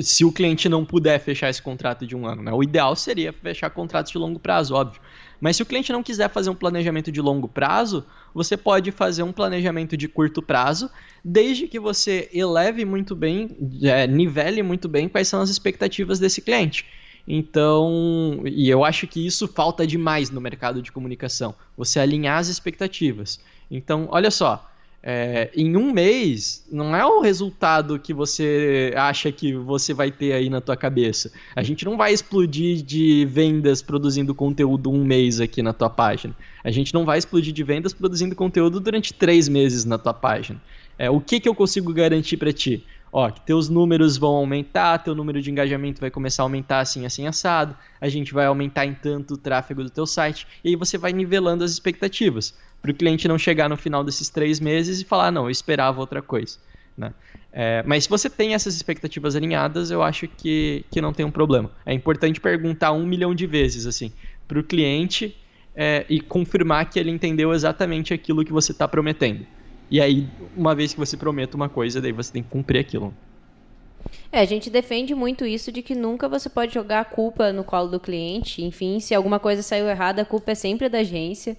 [0.00, 2.44] se o cliente não puder fechar esse contrato de um ano.
[2.44, 2.52] Né?
[2.52, 5.00] O ideal seria fechar contratos de longo prazo, óbvio.
[5.40, 9.24] Mas se o cliente não quiser fazer um planejamento de longo prazo, você pode fazer
[9.24, 10.88] um planejamento de curto prazo,
[11.24, 16.40] desde que você eleve muito bem, é, nivele muito bem quais são as expectativas desse
[16.40, 16.86] cliente.
[17.30, 22.48] Então, e eu acho que isso falta demais no mercado de comunicação, você alinhar as
[22.48, 23.38] expectativas.
[23.70, 24.66] Então, olha só,
[25.02, 30.32] é, em um mês, não é o resultado que você acha que você vai ter
[30.32, 31.30] aí na tua cabeça.
[31.54, 36.34] A gente não vai explodir de vendas produzindo conteúdo um mês aqui na tua página.
[36.64, 40.60] A gente não vai explodir de vendas produzindo conteúdo durante três meses na tua página.
[40.98, 42.84] É, o que, que eu consigo garantir para ti?
[43.12, 47.06] Ó, que teus números vão aumentar, teu número de engajamento vai começar a aumentar assim,
[47.06, 50.76] assim, assado, a gente vai aumentar em tanto o tráfego do teu site, e aí
[50.76, 55.00] você vai nivelando as expectativas, para o cliente não chegar no final desses três meses
[55.00, 56.58] e falar, não, eu esperava outra coisa.
[56.96, 57.12] Né?
[57.52, 61.30] É, mas se você tem essas expectativas alinhadas, eu acho que, que não tem um
[61.30, 61.70] problema.
[61.86, 64.12] É importante perguntar um milhão de vezes assim
[64.46, 65.36] para o cliente
[65.74, 69.46] é, e confirmar que ele entendeu exatamente aquilo que você está prometendo.
[69.90, 73.14] E aí, uma vez que você promete uma coisa, daí você tem que cumprir aquilo.
[74.30, 77.64] É, a gente defende muito isso de que nunca você pode jogar a culpa no
[77.64, 78.62] colo do cliente.
[78.62, 81.56] Enfim, se alguma coisa saiu errada, a culpa é sempre da agência.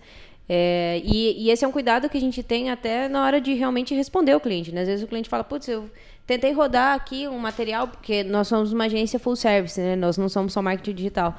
[0.47, 3.53] É, e, e, esse é um cuidado que a gente tem até na hora de
[3.53, 4.71] realmente responder o cliente.
[4.71, 4.81] Né?
[4.81, 5.89] Às vezes o cliente fala, putz, eu
[6.25, 9.95] tentei rodar aqui um material, porque nós somos uma agência full service, né?
[9.95, 11.35] Nós não somos só marketing digital.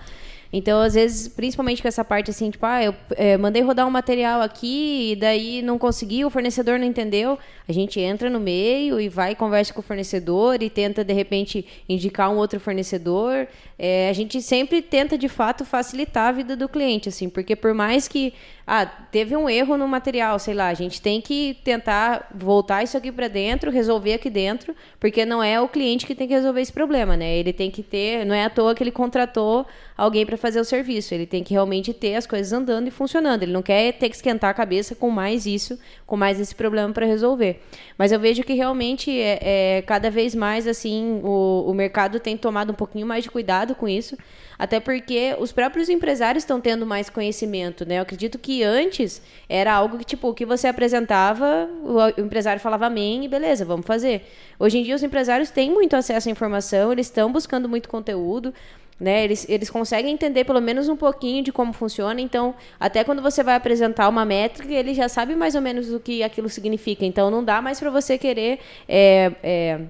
[0.52, 3.90] Então, às vezes, principalmente com essa parte assim, tipo, ah, eu é, mandei rodar um
[3.90, 7.38] material aqui e daí não consegui, o fornecedor não entendeu.
[7.68, 11.64] A gente entra no meio e vai conversa com o fornecedor e tenta, de repente,
[11.88, 13.46] indicar um outro fornecedor.
[13.78, 17.72] É, a gente sempre tenta, de fato, facilitar a vida do cliente, assim, porque por
[17.72, 18.34] mais que
[18.66, 22.96] ah, teve um erro no material, sei lá, a gente tem que tentar voltar isso
[22.96, 26.60] aqui para dentro, resolver aqui dentro, porque não é o cliente que tem que resolver
[26.60, 27.36] esse problema, né?
[27.36, 29.66] Ele tem que ter, não é à toa que ele contratou
[30.00, 33.42] alguém para fazer o serviço, ele tem que realmente ter as coisas andando e funcionando.
[33.42, 36.90] Ele não quer ter que esquentar a cabeça com mais isso, com mais esse problema
[36.90, 37.60] para resolver.
[37.98, 39.38] Mas eu vejo que realmente é,
[39.78, 43.74] é cada vez mais assim o, o mercado tem tomado um pouquinho mais de cuidado
[43.74, 44.16] com isso
[44.60, 47.96] até porque os próprios empresários estão tendo mais conhecimento, né?
[47.96, 53.24] Eu acredito que antes era algo que, tipo, que você apresentava, o empresário falava amém
[53.24, 54.22] e beleza, vamos fazer.
[54.58, 58.52] Hoje em dia os empresários têm muito acesso à informação, eles estão buscando muito conteúdo,
[59.00, 59.24] né?
[59.24, 62.20] Eles, eles conseguem entender pelo menos um pouquinho de como funciona.
[62.20, 65.98] Então, até quando você vai apresentar uma métrica, ele já sabe mais ou menos o
[65.98, 67.04] que aquilo significa.
[67.04, 69.80] Então, não dá mais para você querer é, é,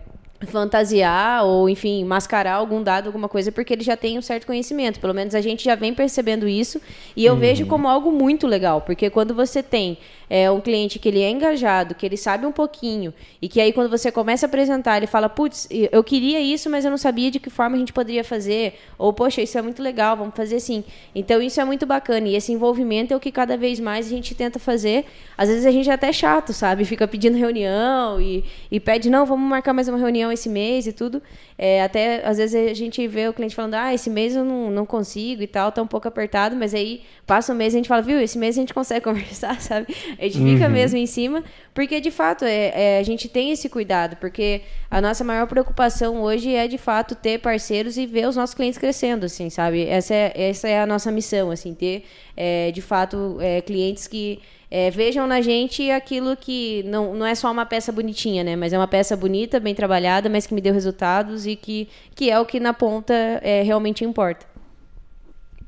[0.46, 5.00] fantasiar ou, enfim, mascarar algum dado, alguma coisa, porque ele já tem um certo conhecimento.
[5.00, 6.80] Pelo menos a gente já vem percebendo isso
[7.16, 7.40] e eu uhum.
[7.40, 9.98] vejo como algo muito legal, porque quando você tem
[10.30, 13.12] é, um cliente que ele é engajado, que ele sabe um pouquinho,
[13.42, 16.84] e que aí quando você começa a apresentar, ele fala, putz, eu queria isso, mas
[16.84, 19.82] eu não sabia de que forma a gente poderia fazer, ou, poxa, isso é muito
[19.82, 20.84] legal, vamos fazer assim.
[21.12, 24.10] Então, isso é muito bacana, e esse envolvimento é o que cada vez mais a
[24.10, 25.04] gente tenta fazer.
[25.36, 26.84] Às vezes a gente é até chato, sabe?
[26.90, 30.92] Fica pedindo reunião e, e pede, não, vamos marcar mais uma reunião esse mês e
[30.92, 31.20] tudo.
[31.58, 34.70] É, até, às vezes, a gente vê o cliente falando, ah, esse mês eu não,
[34.70, 37.78] não consigo e tal, tá um pouco apertado, mas aí passa um mês e a
[37.80, 39.88] gente fala, viu, esse mês a gente consegue conversar, sabe?
[40.20, 40.52] A gente uhum.
[40.52, 44.60] fica mesmo em cima, porque de fato é, é, a gente tem esse cuidado, porque
[44.90, 48.78] a nossa maior preocupação hoje é de fato ter parceiros e ver os nossos clientes
[48.78, 49.86] crescendo, assim, sabe?
[49.86, 52.04] Essa é, essa é a nossa missão, assim, ter
[52.36, 57.34] é, de fato é, clientes que é, vejam na gente aquilo que não, não é
[57.34, 58.54] só uma peça bonitinha, né?
[58.54, 62.30] Mas é uma peça bonita, bem trabalhada, mas que me deu resultados e que, que
[62.30, 64.49] é o que na ponta é, realmente importa.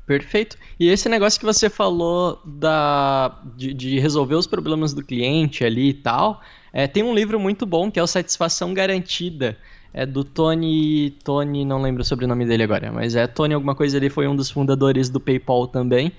[0.05, 0.57] Perfeito.
[0.79, 5.89] E esse negócio que você falou da, de, de resolver os problemas do cliente ali
[5.89, 6.41] e tal,
[6.73, 9.57] é, tem um livro muito bom que é o Satisfação Garantida.
[9.93, 11.11] É do Tony.
[11.23, 14.27] Tony, não lembro sobre o sobrenome dele agora, mas é Tony alguma coisa, ele foi
[14.27, 16.11] um dos fundadores do PayPal também.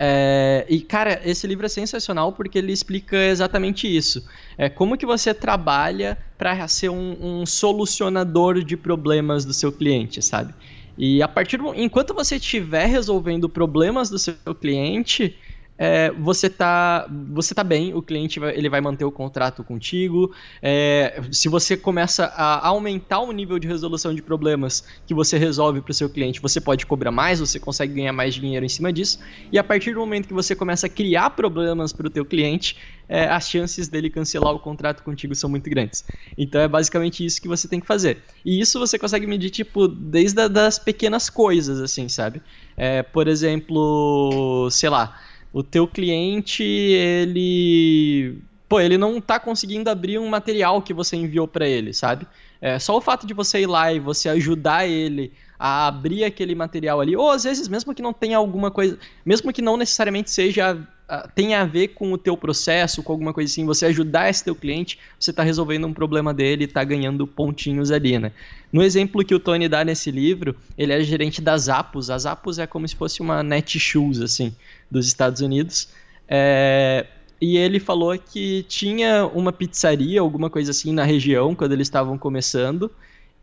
[0.00, 4.24] É, e, cara, esse livro é sensacional porque ele explica exatamente isso.
[4.56, 10.22] É como que você trabalha para ser um, um, solucionador de problemas do seu cliente,
[10.22, 10.54] sabe?
[10.98, 15.38] E a partir do, enquanto você estiver resolvendo problemas do seu cliente,
[15.78, 20.34] é, você tá você tá bem, o cliente vai, ele vai manter o contrato contigo.
[20.60, 25.80] É, se você começa a aumentar o nível de resolução de problemas que você resolve
[25.80, 28.92] para o seu cliente, você pode cobrar mais, você consegue ganhar mais dinheiro em cima
[28.92, 29.20] disso.
[29.52, 32.76] E a partir do momento que você começa a criar problemas para o teu cliente,
[33.08, 36.04] é, as chances dele cancelar o contrato contigo são muito grandes.
[36.36, 38.18] Então é basicamente isso que você tem que fazer.
[38.44, 42.42] E isso você consegue medir tipo desde a, das pequenas coisas, assim, sabe?
[42.76, 48.38] É, por exemplo, sei lá o teu cliente, ele.
[48.68, 52.26] Pô, ele não tá conseguindo abrir um material que você enviou para ele, sabe?
[52.60, 56.54] É, só o fato de você ir lá e você ajudar ele a abrir aquele
[56.54, 60.30] material ali, ou às vezes mesmo que não tenha alguma coisa, mesmo que não necessariamente
[60.30, 60.86] seja
[61.34, 64.54] tenha a ver com o teu processo, com alguma coisa assim, você ajudar esse teu
[64.54, 68.30] cliente, você está resolvendo um problema dele está ganhando pontinhos ali, né?
[68.70, 72.10] No exemplo que o Tony dá nesse livro, ele é gerente da Zappos.
[72.10, 74.54] A Zappos é como se fosse uma Netshoes, assim,
[74.90, 75.88] dos Estados Unidos.
[76.28, 77.06] É...
[77.40, 82.18] E ele falou que tinha uma pizzaria, alguma coisa assim, na região, quando eles estavam
[82.18, 82.90] começando.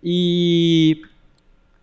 [0.03, 1.01] E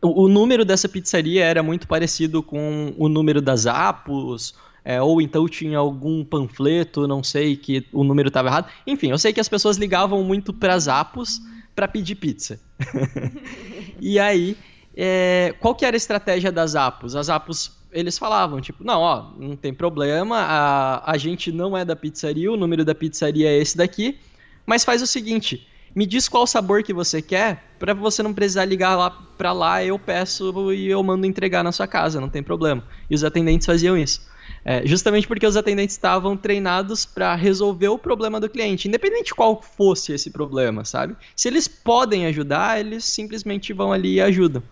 [0.01, 5.21] o, o número dessa pizzaria era muito parecido com o número das Zappos, é, ou
[5.21, 8.69] então tinha algum panfleto, não sei, que o número estava errado.
[8.87, 11.41] Enfim, eu sei que as pessoas ligavam muito para Zappos
[11.75, 12.61] para pedir pizza.
[14.01, 14.57] e aí,
[14.97, 17.15] é, qual que era a estratégia das Zappos?
[17.15, 21.85] As Zappos, eles falavam, tipo, não, ó, não tem problema, a, a gente não é
[21.85, 24.19] da pizzaria, o número da pizzaria é esse daqui,
[24.67, 28.65] mas faz o seguinte, me diz qual sabor que você quer, para você não precisar
[28.65, 32.43] ligar lá para lá, eu peço e eu mando entregar na sua casa, não tem
[32.43, 32.83] problema.
[33.11, 34.32] E os atendentes faziam isso.
[34.65, 39.61] É, justamente porque os atendentes estavam treinados para resolver o problema do cliente, independente qual
[39.61, 41.17] fosse esse problema, sabe?
[41.35, 44.63] Se eles podem ajudar, eles simplesmente vão ali e ajudam.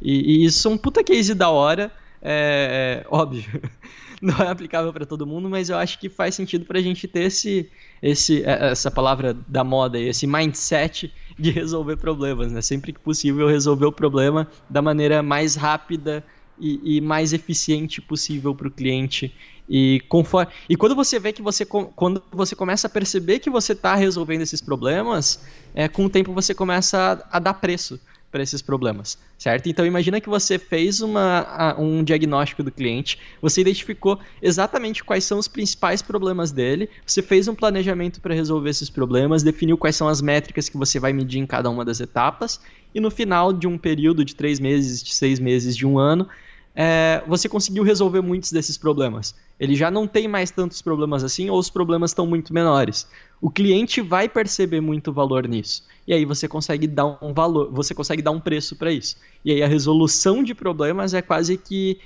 [0.00, 1.90] E, e isso é um puta case da hora,
[2.22, 3.60] é, é óbvio.
[4.22, 7.08] Não é aplicável para todo mundo, mas eu acho que faz sentido para a gente
[7.08, 7.70] ter esse,
[8.02, 12.60] esse, é, essa palavra da moda, esse mindset de resolver problemas, né?
[12.60, 16.22] Sempre que possível resolver o problema da maneira mais rápida
[16.60, 19.34] e, e mais eficiente possível para o cliente.
[19.68, 23.72] E, conforme, e quando você vê que você quando você começa a perceber que você
[23.72, 25.40] está resolvendo esses problemas,
[25.74, 29.68] é, com o tempo você começa a, a dar preço para esses problemas, certo?
[29.68, 35.38] Então imagina que você fez uma, um diagnóstico do cliente, você identificou exatamente quais são
[35.38, 40.06] os principais problemas dele, você fez um planejamento para resolver esses problemas, definiu quais são
[40.06, 42.60] as métricas que você vai medir em cada uma das etapas,
[42.94, 46.28] e no final de um período de três meses, de seis meses, de um ano,
[46.74, 49.34] é, você conseguiu resolver muitos desses problemas.
[49.58, 53.06] Ele já não tem mais tantos problemas assim, ou os problemas estão muito menores.
[53.40, 55.84] O cliente vai perceber muito valor nisso.
[56.06, 59.16] E aí você consegue dar um valor, você consegue dar um preço para isso.
[59.44, 61.98] E aí a resolução de problemas é quase que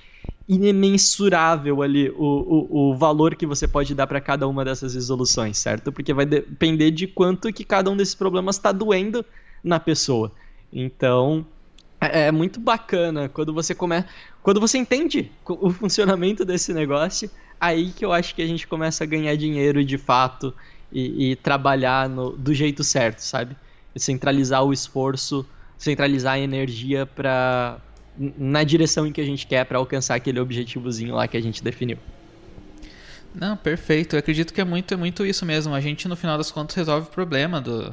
[0.49, 5.57] imensurável ali o, o, o valor que você pode dar para cada uma dessas resoluções,
[5.59, 5.91] certo?
[5.91, 9.25] Porque vai depender de quanto que cada um desses problemas está doendo
[9.63, 10.33] na pessoa.
[10.73, 11.47] Então,
[12.13, 14.07] é, é muito bacana quando você começa.
[14.43, 19.05] Quando você entende o funcionamento desse negócio, aí que eu acho que a gente começa
[19.05, 20.55] a ganhar dinheiro de fato
[20.93, 23.57] e, e trabalhar no, do jeito certo, sabe?
[23.97, 25.47] Centralizar o esforço,
[25.79, 27.79] centralizar a energia para
[28.17, 31.65] na direção em que a gente quer para alcançar aquele objetivozinho lá que a gente
[31.65, 31.99] definiu.
[33.35, 34.15] Não, perfeito.
[34.15, 35.75] Eu acredito que é muito, é muito isso mesmo.
[35.75, 37.93] A gente, no final das contas, resolve o problema do,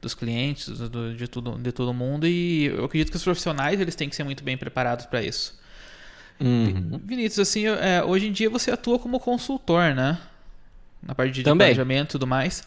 [0.00, 3.94] dos clientes, do, de, tudo, de todo mundo, e eu acredito que os profissionais eles
[3.94, 5.58] têm que ser muito bem preparados para isso.
[6.40, 7.00] Uhum.
[7.04, 10.18] Vinícius, assim, é, hoje em dia você atua como consultor, né?
[11.02, 11.68] Na parte de Também.
[11.68, 12.62] planejamento e tudo mais.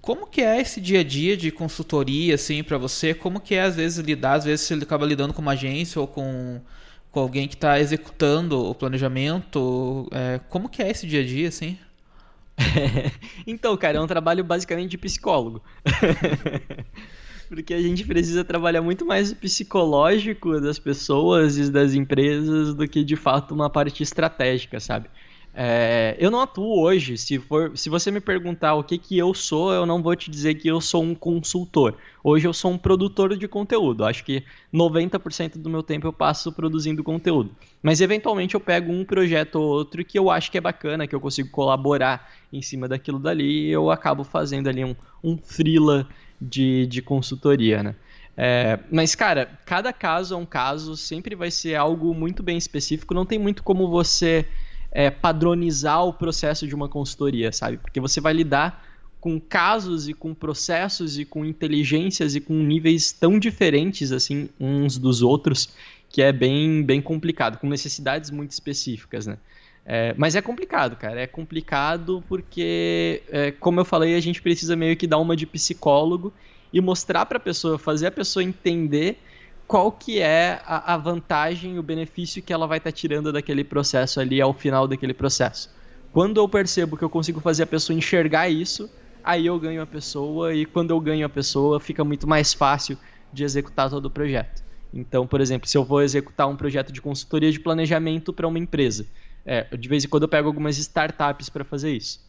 [0.00, 3.12] Como que é esse dia a dia de consultoria, assim, para você?
[3.12, 4.34] Como que é, às vezes, lidar?
[4.34, 6.60] Às vezes você acaba lidando com uma agência ou com,
[7.10, 10.08] com alguém que está executando o planejamento.
[10.12, 11.76] É, como que é esse dia a dia, assim?
[13.46, 15.62] então, cara, é um trabalho basicamente de psicólogo.
[17.48, 22.88] Porque a gente precisa trabalhar muito mais o psicológico das pessoas e das empresas do
[22.88, 25.08] que de fato uma parte estratégica, sabe?
[25.58, 27.16] É, eu não atuo hoje.
[27.16, 30.30] Se, for, se você me perguntar o que, que eu sou, eu não vou te
[30.30, 31.96] dizer que eu sou um consultor.
[32.22, 34.04] Hoje eu sou um produtor de conteúdo.
[34.04, 37.56] Acho que 90% do meu tempo eu passo produzindo conteúdo.
[37.82, 41.14] Mas eventualmente eu pego um projeto ou outro que eu acho que é bacana, que
[41.14, 46.06] eu consigo colaborar em cima daquilo dali e eu acabo fazendo ali um, um freela
[46.38, 47.94] de, de consultoria, né?
[48.36, 53.14] É, mas, cara, cada caso é um caso, sempre vai ser algo muito bem específico,
[53.14, 54.46] não tem muito como você
[54.96, 57.76] é, padronizar o processo de uma consultoria, sabe?
[57.76, 58.82] Porque você vai lidar
[59.20, 64.96] com casos e com processos e com inteligências e com níveis tão diferentes assim uns
[64.96, 65.68] dos outros
[66.08, 69.36] que é bem, bem complicado, com necessidades muito específicas, né?
[69.84, 71.20] É, mas é complicado, cara.
[71.20, 75.44] É complicado porque, é, como eu falei, a gente precisa meio que dar uma de
[75.44, 76.32] psicólogo
[76.72, 79.20] e mostrar para a pessoa, fazer a pessoa entender
[79.66, 83.64] qual que é a, a vantagem o benefício que ela vai estar tá tirando daquele
[83.64, 85.74] processo ali ao final daquele processo.
[86.12, 88.88] Quando eu percebo que eu consigo fazer a pessoa enxergar isso,
[89.22, 92.96] aí eu ganho a pessoa e quando eu ganho a pessoa fica muito mais fácil
[93.32, 94.62] de executar todo o projeto.
[94.94, 98.58] Então, por exemplo, se eu vou executar um projeto de consultoria de planejamento para uma
[98.58, 99.06] empresa,
[99.44, 102.24] é, de vez em quando eu pego algumas startups para fazer isso.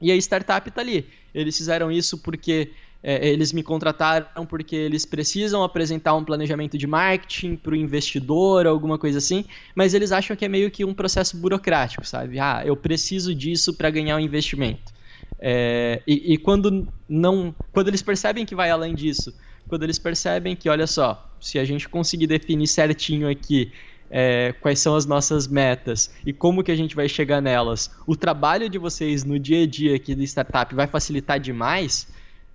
[0.00, 1.08] E a startup está ali.
[1.34, 2.70] Eles fizeram isso porque
[3.02, 8.66] é, eles me contrataram porque eles precisam apresentar um planejamento de marketing para o investidor,
[8.66, 9.44] alguma coisa assim,
[9.74, 12.40] mas eles acham que é meio que um processo burocrático, sabe?
[12.40, 14.92] Ah, eu preciso disso para ganhar um investimento.
[15.38, 19.32] É, e, e quando não, quando eles percebem que vai além disso,
[19.68, 23.72] quando eles percebem que, olha só, se a gente conseguir definir certinho aqui
[24.10, 28.16] é, quais são as nossas metas e como que a gente vai chegar nelas, o
[28.16, 32.08] trabalho de vocês no dia a dia aqui do startup vai facilitar demais,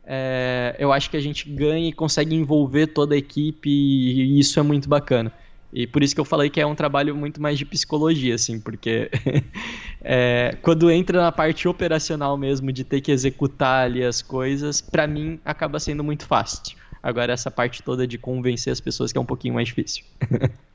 [0.06, 4.60] é, eu acho que a gente ganha e consegue envolver toda a equipe e isso
[4.60, 5.32] é muito bacana.
[5.72, 8.60] E por isso que eu falei que é um trabalho muito mais de psicologia, assim,
[8.60, 9.10] porque
[10.02, 15.08] é, quando entra na parte operacional mesmo, de ter que executar ali as coisas, para
[15.08, 16.78] mim acaba sendo muito fácil.
[17.02, 20.06] Agora, essa parte toda de convencer as pessoas que é um pouquinho mais difícil.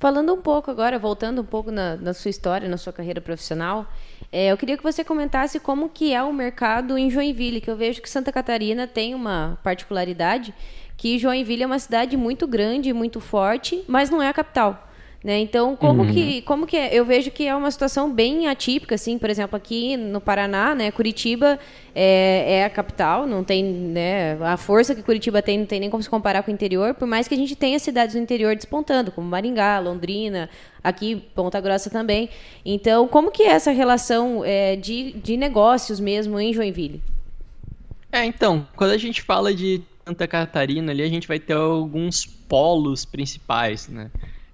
[0.00, 3.86] Falando um pouco agora, voltando um pouco na, na sua história, na sua carreira profissional,
[4.32, 7.76] é, eu queria que você comentasse como que é o mercado em Joinville, que eu
[7.76, 10.54] vejo que Santa Catarina tem uma particularidade,
[10.96, 14.89] que Joinville é uma cidade muito grande, muito forte, mas não é a capital.
[15.22, 15.38] Né?
[15.40, 16.10] Então, como, uhum.
[16.10, 16.94] que, como que é?
[16.94, 20.90] Eu vejo que é uma situação bem atípica, assim, por exemplo, aqui no Paraná, né,
[20.90, 21.58] Curitiba
[21.94, 25.90] é, é, a capital, não tem, né, a força que Curitiba tem não tem nem
[25.90, 28.56] como se comparar com o interior, por mais que a gente tenha cidades do interior
[28.56, 30.48] despontando, como Maringá, Londrina,
[30.82, 32.30] aqui Ponta Grossa também.
[32.64, 37.02] Então, como que é essa relação é, de, de negócios mesmo em Joinville?
[38.10, 42.24] É, então, quando a gente fala de Santa Catarina ali, a gente vai ter alguns
[42.24, 44.10] polos principais, né?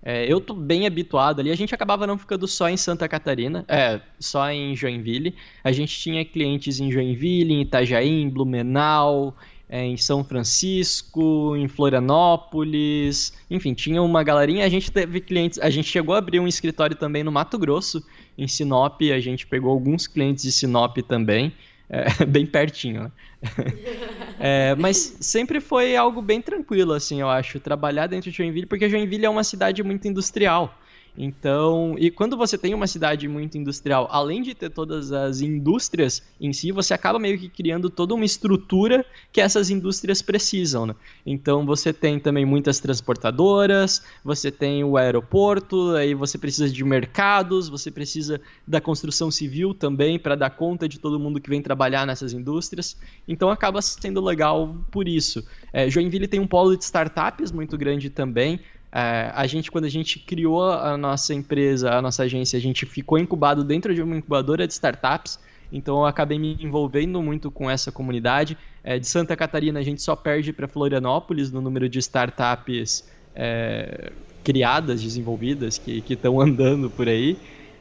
[0.09, 1.51] É, eu tô bem habituado ali.
[1.51, 5.35] A gente acabava não ficando só em Santa Catarina, é, só em Joinville.
[5.65, 9.35] A gente tinha clientes em Joinville, em Itajaí, em Blumenau,
[9.69, 14.65] é, em São Francisco, em Florianópolis, enfim, tinha uma galerinha.
[14.65, 18.01] A gente teve clientes, a gente chegou a abrir um escritório também no Mato Grosso,
[18.39, 19.03] em Sinop.
[19.13, 21.53] A gente pegou alguns clientes de Sinop também.
[21.89, 23.13] É, bem pertinho, né?
[24.41, 28.89] é, mas sempre foi algo bem tranquilo, assim, eu acho, trabalhar dentro de Joinville, porque
[28.89, 30.77] Joinville é uma cidade muito industrial.
[31.17, 36.23] Então, e quando você tem uma cidade muito industrial, além de ter todas as indústrias
[36.41, 40.95] em si, você acaba meio que criando toda uma estrutura que essas indústrias precisam, né?
[41.25, 47.69] Então, você tem também muitas transportadoras, você tem o aeroporto, aí você precisa de mercados,
[47.69, 52.07] você precisa da construção civil também para dar conta de todo mundo que vem trabalhar
[52.07, 52.97] nessas indústrias.
[53.27, 55.47] Então, acaba sendo legal por isso.
[55.73, 58.61] É, Joinville tem um polo de startups muito grande também.
[58.93, 62.87] É, a gente, quando a gente criou a nossa empresa, a nossa agência, a gente
[62.87, 65.39] ficou incubado dentro de uma incubadora de startups.
[65.71, 68.57] Então eu acabei me envolvendo muito com essa comunidade.
[68.83, 74.13] É, de Santa Catarina a gente só perde para Florianópolis no número de startups é,
[74.45, 77.37] criadas, desenvolvidas, que estão andando por aí.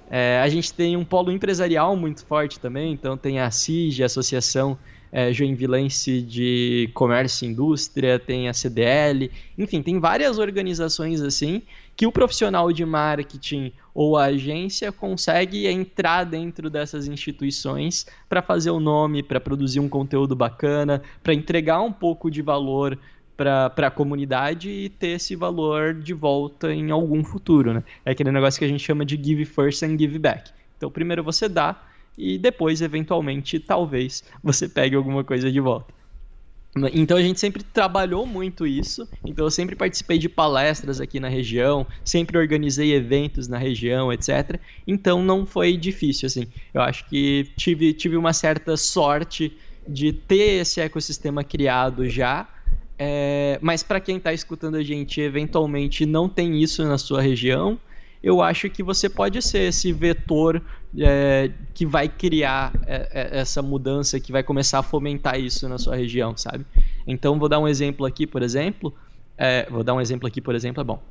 [0.09, 4.05] É, a gente tem um polo empresarial muito forte também, então tem a CIG, a
[4.05, 4.77] Associação
[5.11, 11.61] é, Joinvilense de Comércio e Indústria, tem a CDL, enfim, tem várias organizações assim
[11.95, 18.71] que o profissional de marketing ou a agência consegue entrar dentro dessas instituições para fazer
[18.71, 22.99] o nome, para produzir um conteúdo bacana, para entregar um pouco de valor
[23.37, 27.83] para a comunidade e ter esse valor de volta em algum futuro, né?
[28.05, 30.51] É aquele negócio que a gente chama de give first and give back.
[30.77, 31.81] Então, primeiro você dá
[32.17, 35.93] e depois, eventualmente, talvez você pegue alguma coisa de volta.
[36.93, 39.07] Então a gente sempre trabalhou muito isso.
[39.25, 44.59] Então eu sempre participei de palestras aqui na região, sempre organizei eventos na região, etc.
[44.85, 46.47] Então não foi difícil assim.
[46.73, 49.55] Eu acho que tive, tive uma certa sorte
[49.87, 52.49] de ter esse ecossistema criado já.
[52.97, 57.79] É, mas para quem está escutando a gente, eventualmente não tem isso na sua região,
[58.25, 60.59] eu acho que você pode ser esse vetor
[60.97, 65.77] é, que vai criar é, é, essa mudança, que vai começar a fomentar isso na
[65.77, 66.65] sua região, sabe?
[67.05, 68.91] Então, vou dar um exemplo aqui, por exemplo.
[69.37, 71.03] É, vou dar um exemplo aqui, por exemplo, é bom.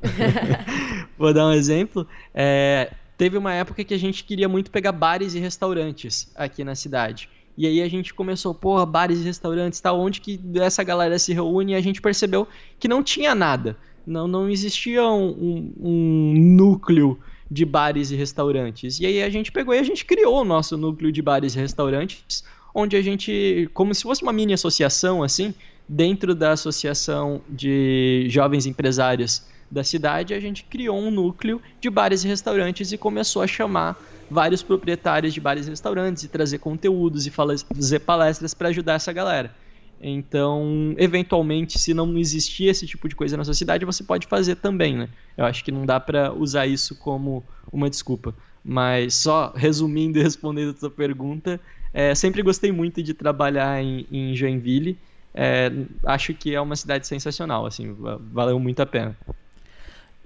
[1.17, 2.05] vou dar um exemplo.
[2.33, 6.75] É, teve uma época que a gente queria muito pegar bares e restaurantes aqui na
[6.75, 7.29] cidade.
[7.57, 11.31] E aí a gente começou, porra, bares e restaurantes, tal, onde que essa galera se
[11.31, 12.45] reúne e a gente percebeu
[12.77, 18.99] que não tinha nada Não, não existia um, um, um núcleo de bares e restaurantes.
[18.99, 21.59] E aí a gente pegou e a gente criou o nosso núcleo de bares e
[21.59, 22.43] restaurantes,
[22.73, 25.53] onde a gente, como se fosse uma mini associação assim,
[25.87, 32.23] dentro da associação de jovens empresários da cidade, a gente criou um núcleo de bares
[32.23, 33.99] e restaurantes e começou a chamar
[34.29, 39.13] vários proprietários de bares e restaurantes e trazer conteúdos e fazer palestras para ajudar essa
[39.13, 39.53] galera.
[40.01, 44.97] Então, eventualmente, se não existir esse tipo de coisa na sociedade, você pode fazer também,
[44.97, 45.09] né?
[45.37, 48.35] Eu acho que não dá para usar isso como uma desculpa.
[48.63, 51.59] Mas só resumindo e respondendo a sua pergunta,
[51.93, 54.97] é, sempre gostei muito de trabalhar em, em Joinville.
[55.33, 55.71] É,
[56.05, 57.95] acho que é uma cidade sensacional, assim,
[58.31, 59.17] valeu muito a pena.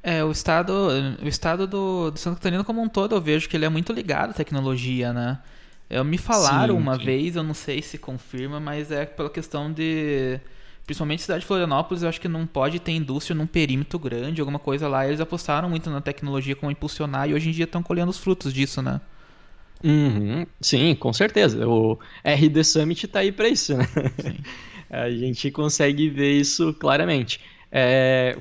[0.02, 0.72] É, o estado,
[1.22, 3.92] o estado do, do Santa Catarina como um todo, eu vejo que ele é muito
[3.92, 5.40] ligado à tecnologia, né?
[5.90, 7.04] Eu me falaram sim, uma sim.
[7.04, 10.40] vez, eu não sei se confirma, mas é pela questão de
[10.86, 14.58] principalmente cidade de Florianópolis, eu acho que não pode ter indústria num perímetro grande, alguma
[14.58, 15.08] coisa lá.
[15.08, 18.52] Eles apostaram muito na tecnologia como impulsionar e hoje em dia estão colhendo os frutos
[18.52, 19.00] disso, né?
[19.84, 21.68] Uhum, sim, com certeza.
[21.68, 23.86] O RD Summit está aí para isso, né?
[24.90, 27.40] A gente consegue ver isso claramente.
[27.72, 28.36] É,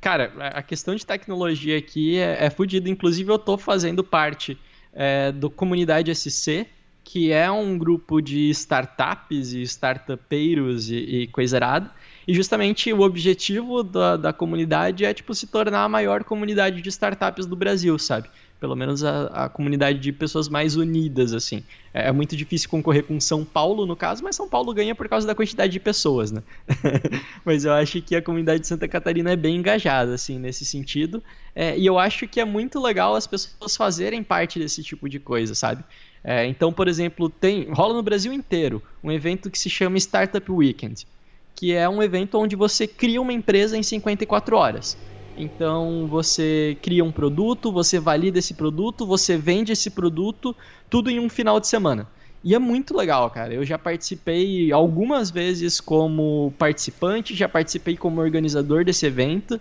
[0.00, 2.90] cara, a questão de tecnologia aqui é, é fodida.
[2.90, 4.58] Inclusive, eu estou fazendo parte
[4.92, 6.66] é, do Comunidade SC,
[7.12, 11.90] que é um grupo de startups e startupeiros e, e coisa errada.
[12.26, 16.88] E justamente o objetivo da, da comunidade é tipo se tornar a maior comunidade de
[16.88, 18.30] startups do Brasil, sabe?
[18.58, 21.62] Pelo menos a, a comunidade de pessoas mais unidas, assim.
[21.92, 25.06] É, é, muito difícil concorrer com São Paulo, no caso, mas São Paulo ganha por
[25.06, 26.42] causa da quantidade de pessoas, né?
[27.44, 31.22] mas eu acho que a comunidade de Santa Catarina é bem engajada, assim, nesse sentido.
[31.54, 35.20] É, e eu acho que é muito legal as pessoas fazerem parte desse tipo de
[35.20, 35.84] coisa, sabe?
[36.24, 40.50] É, então, por exemplo, tem rola no Brasil inteiro um evento que se chama Startup
[40.50, 41.06] Weekend,
[41.54, 44.96] que é um evento onde você cria uma empresa em 54 horas.
[45.36, 50.54] Então você cria um produto, você valida esse produto, você vende esse produto,
[50.90, 52.10] tudo em um final de semana.
[52.44, 53.54] E é muito legal, cara.
[53.54, 59.60] Eu já participei algumas vezes como participante, já participei como organizador desse evento.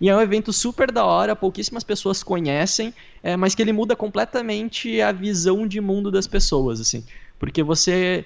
[0.00, 2.92] E é um evento super da hora, pouquíssimas pessoas conhecem,
[3.22, 7.04] é, mas que ele muda completamente a visão de mundo das pessoas, assim.
[7.38, 8.24] Porque você,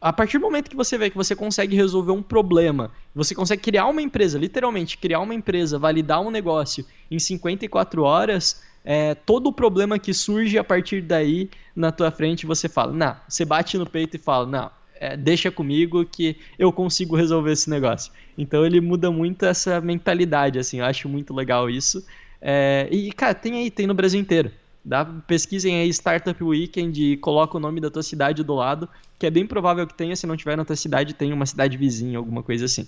[0.00, 3.62] a partir do momento que você vê que você consegue resolver um problema, você consegue
[3.62, 9.48] criar uma empresa, literalmente criar uma empresa, validar um negócio em 54 horas, é, todo
[9.48, 13.78] o problema que surge a partir daí na tua frente, você fala, não, você bate
[13.78, 14.70] no peito e fala, não,
[15.00, 18.12] é, deixa comigo que eu consigo resolver esse negócio.
[18.36, 22.04] Então ele muda muito essa mentalidade, assim, eu acho muito legal isso.
[22.40, 24.50] É, e, cara, tem aí, tem no Brasil inteiro.
[24.84, 28.86] Dá, pesquisem aí Startup Weekend e coloca o nome da tua cidade do lado,
[29.18, 31.78] que é bem provável que tenha, se não tiver na tua cidade, tem uma cidade
[31.78, 32.86] vizinha, alguma coisa assim.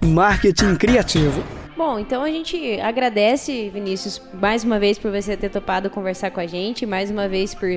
[0.00, 1.42] Marketing criativo.
[1.76, 6.40] Bom, então a gente agradece, Vinícius, mais uma vez por você ter topado conversar com
[6.40, 7.68] a gente, mais uma vez por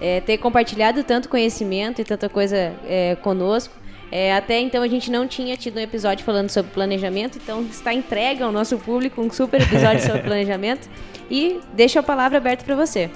[0.00, 3.74] é, ter compartilhado tanto conhecimento e tanta coisa é, conosco.
[4.12, 7.92] É, até então a gente não tinha tido um episódio falando sobre planejamento, então está
[7.92, 10.88] entregue ao nosso público um super episódio sobre planejamento.
[11.30, 13.10] E deixo a palavra aberta para você.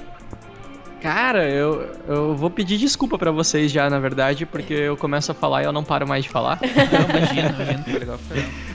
[1.03, 5.35] Cara, eu, eu vou pedir desculpa para vocês já, na verdade, porque eu começo a
[5.35, 6.61] falar e eu não paro mais de falar.
[6.63, 8.21] Não, imagina, imagina, foi legal.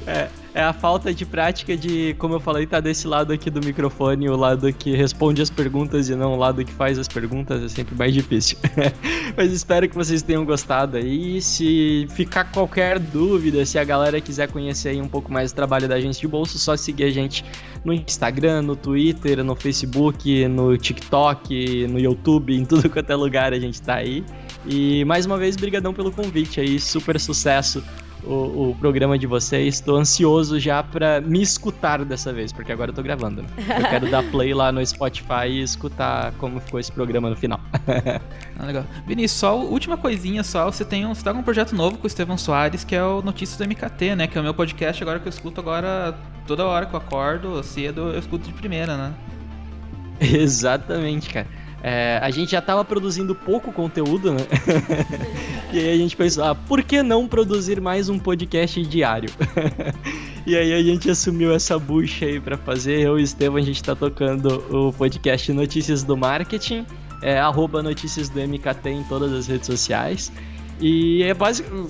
[0.05, 3.63] É, é a falta de prática de, como eu falei, tá desse lado aqui do
[3.63, 7.61] microfone, o lado que responde as perguntas e não o lado que faz as perguntas,
[7.61, 8.57] é sempre mais difícil.
[9.37, 11.39] Mas espero que vocês tenham gostado aí.
[11.43, 15.87] Se ficar qualquer dúvida, se a galera quiser conhecer aí um pouco mais do trabalho
[15.87, 17.45] da agência de bolso, só seguir a gente
[17.85, 23.53] no Instagram, no Twitter, no Facebook, no TikTok, no YouTube, em tudo quanto é lugar
[23.53, 24.25] a gente tá aí.
[24.65, 27.83] E mais uma vez, brigadão pelo convite aí, super sucesso
[28.27, 29.75] o, o programa de vocês.
[29.75, 33.43] Estou ansioso já para me escutar dessa vez, porque agora eu tô gravando.
[33.43, 33.49] Né?
[33.57, 37.59] Eu quero dar play lá no Spotify e escutar como ficou esse programa no final.
[38.59, 38.83] ah, legal.
[39.05, 40.65] Vinícius, só última coisinha só.
[40.69, 43.03] Você tem um, você tá com um projeto novo com o Estevão Soares, que é
[43.03, 44.27] o Notícias do MKT, né?
[44.27, 46.15] Que é o meu podcast agora que eu escuto agora
[46.45, 49.13] toda hora que eu acordo cedo, eu escuto de primeira, né?
[50.19, 51.47] Exatamente, cara.
[51.83, 54.39] É, a gente já estava produzindo pouco conteúdo, né?
[55.71, 59.29] e aí a gente pensou, ah, por que não produzir mais um podcast diário?
[60.45, 63.01] e aí a gente assumiu essa bucha aí para fazer.
[63.01, 66.85] Eu e o Estevam, a gente está tocando o podcast Notícias do Marketing,
[67.21, 70.31] é, arroba Notícias do MKT em todas as redes sociais.
[70.79, 71.89] E é básico,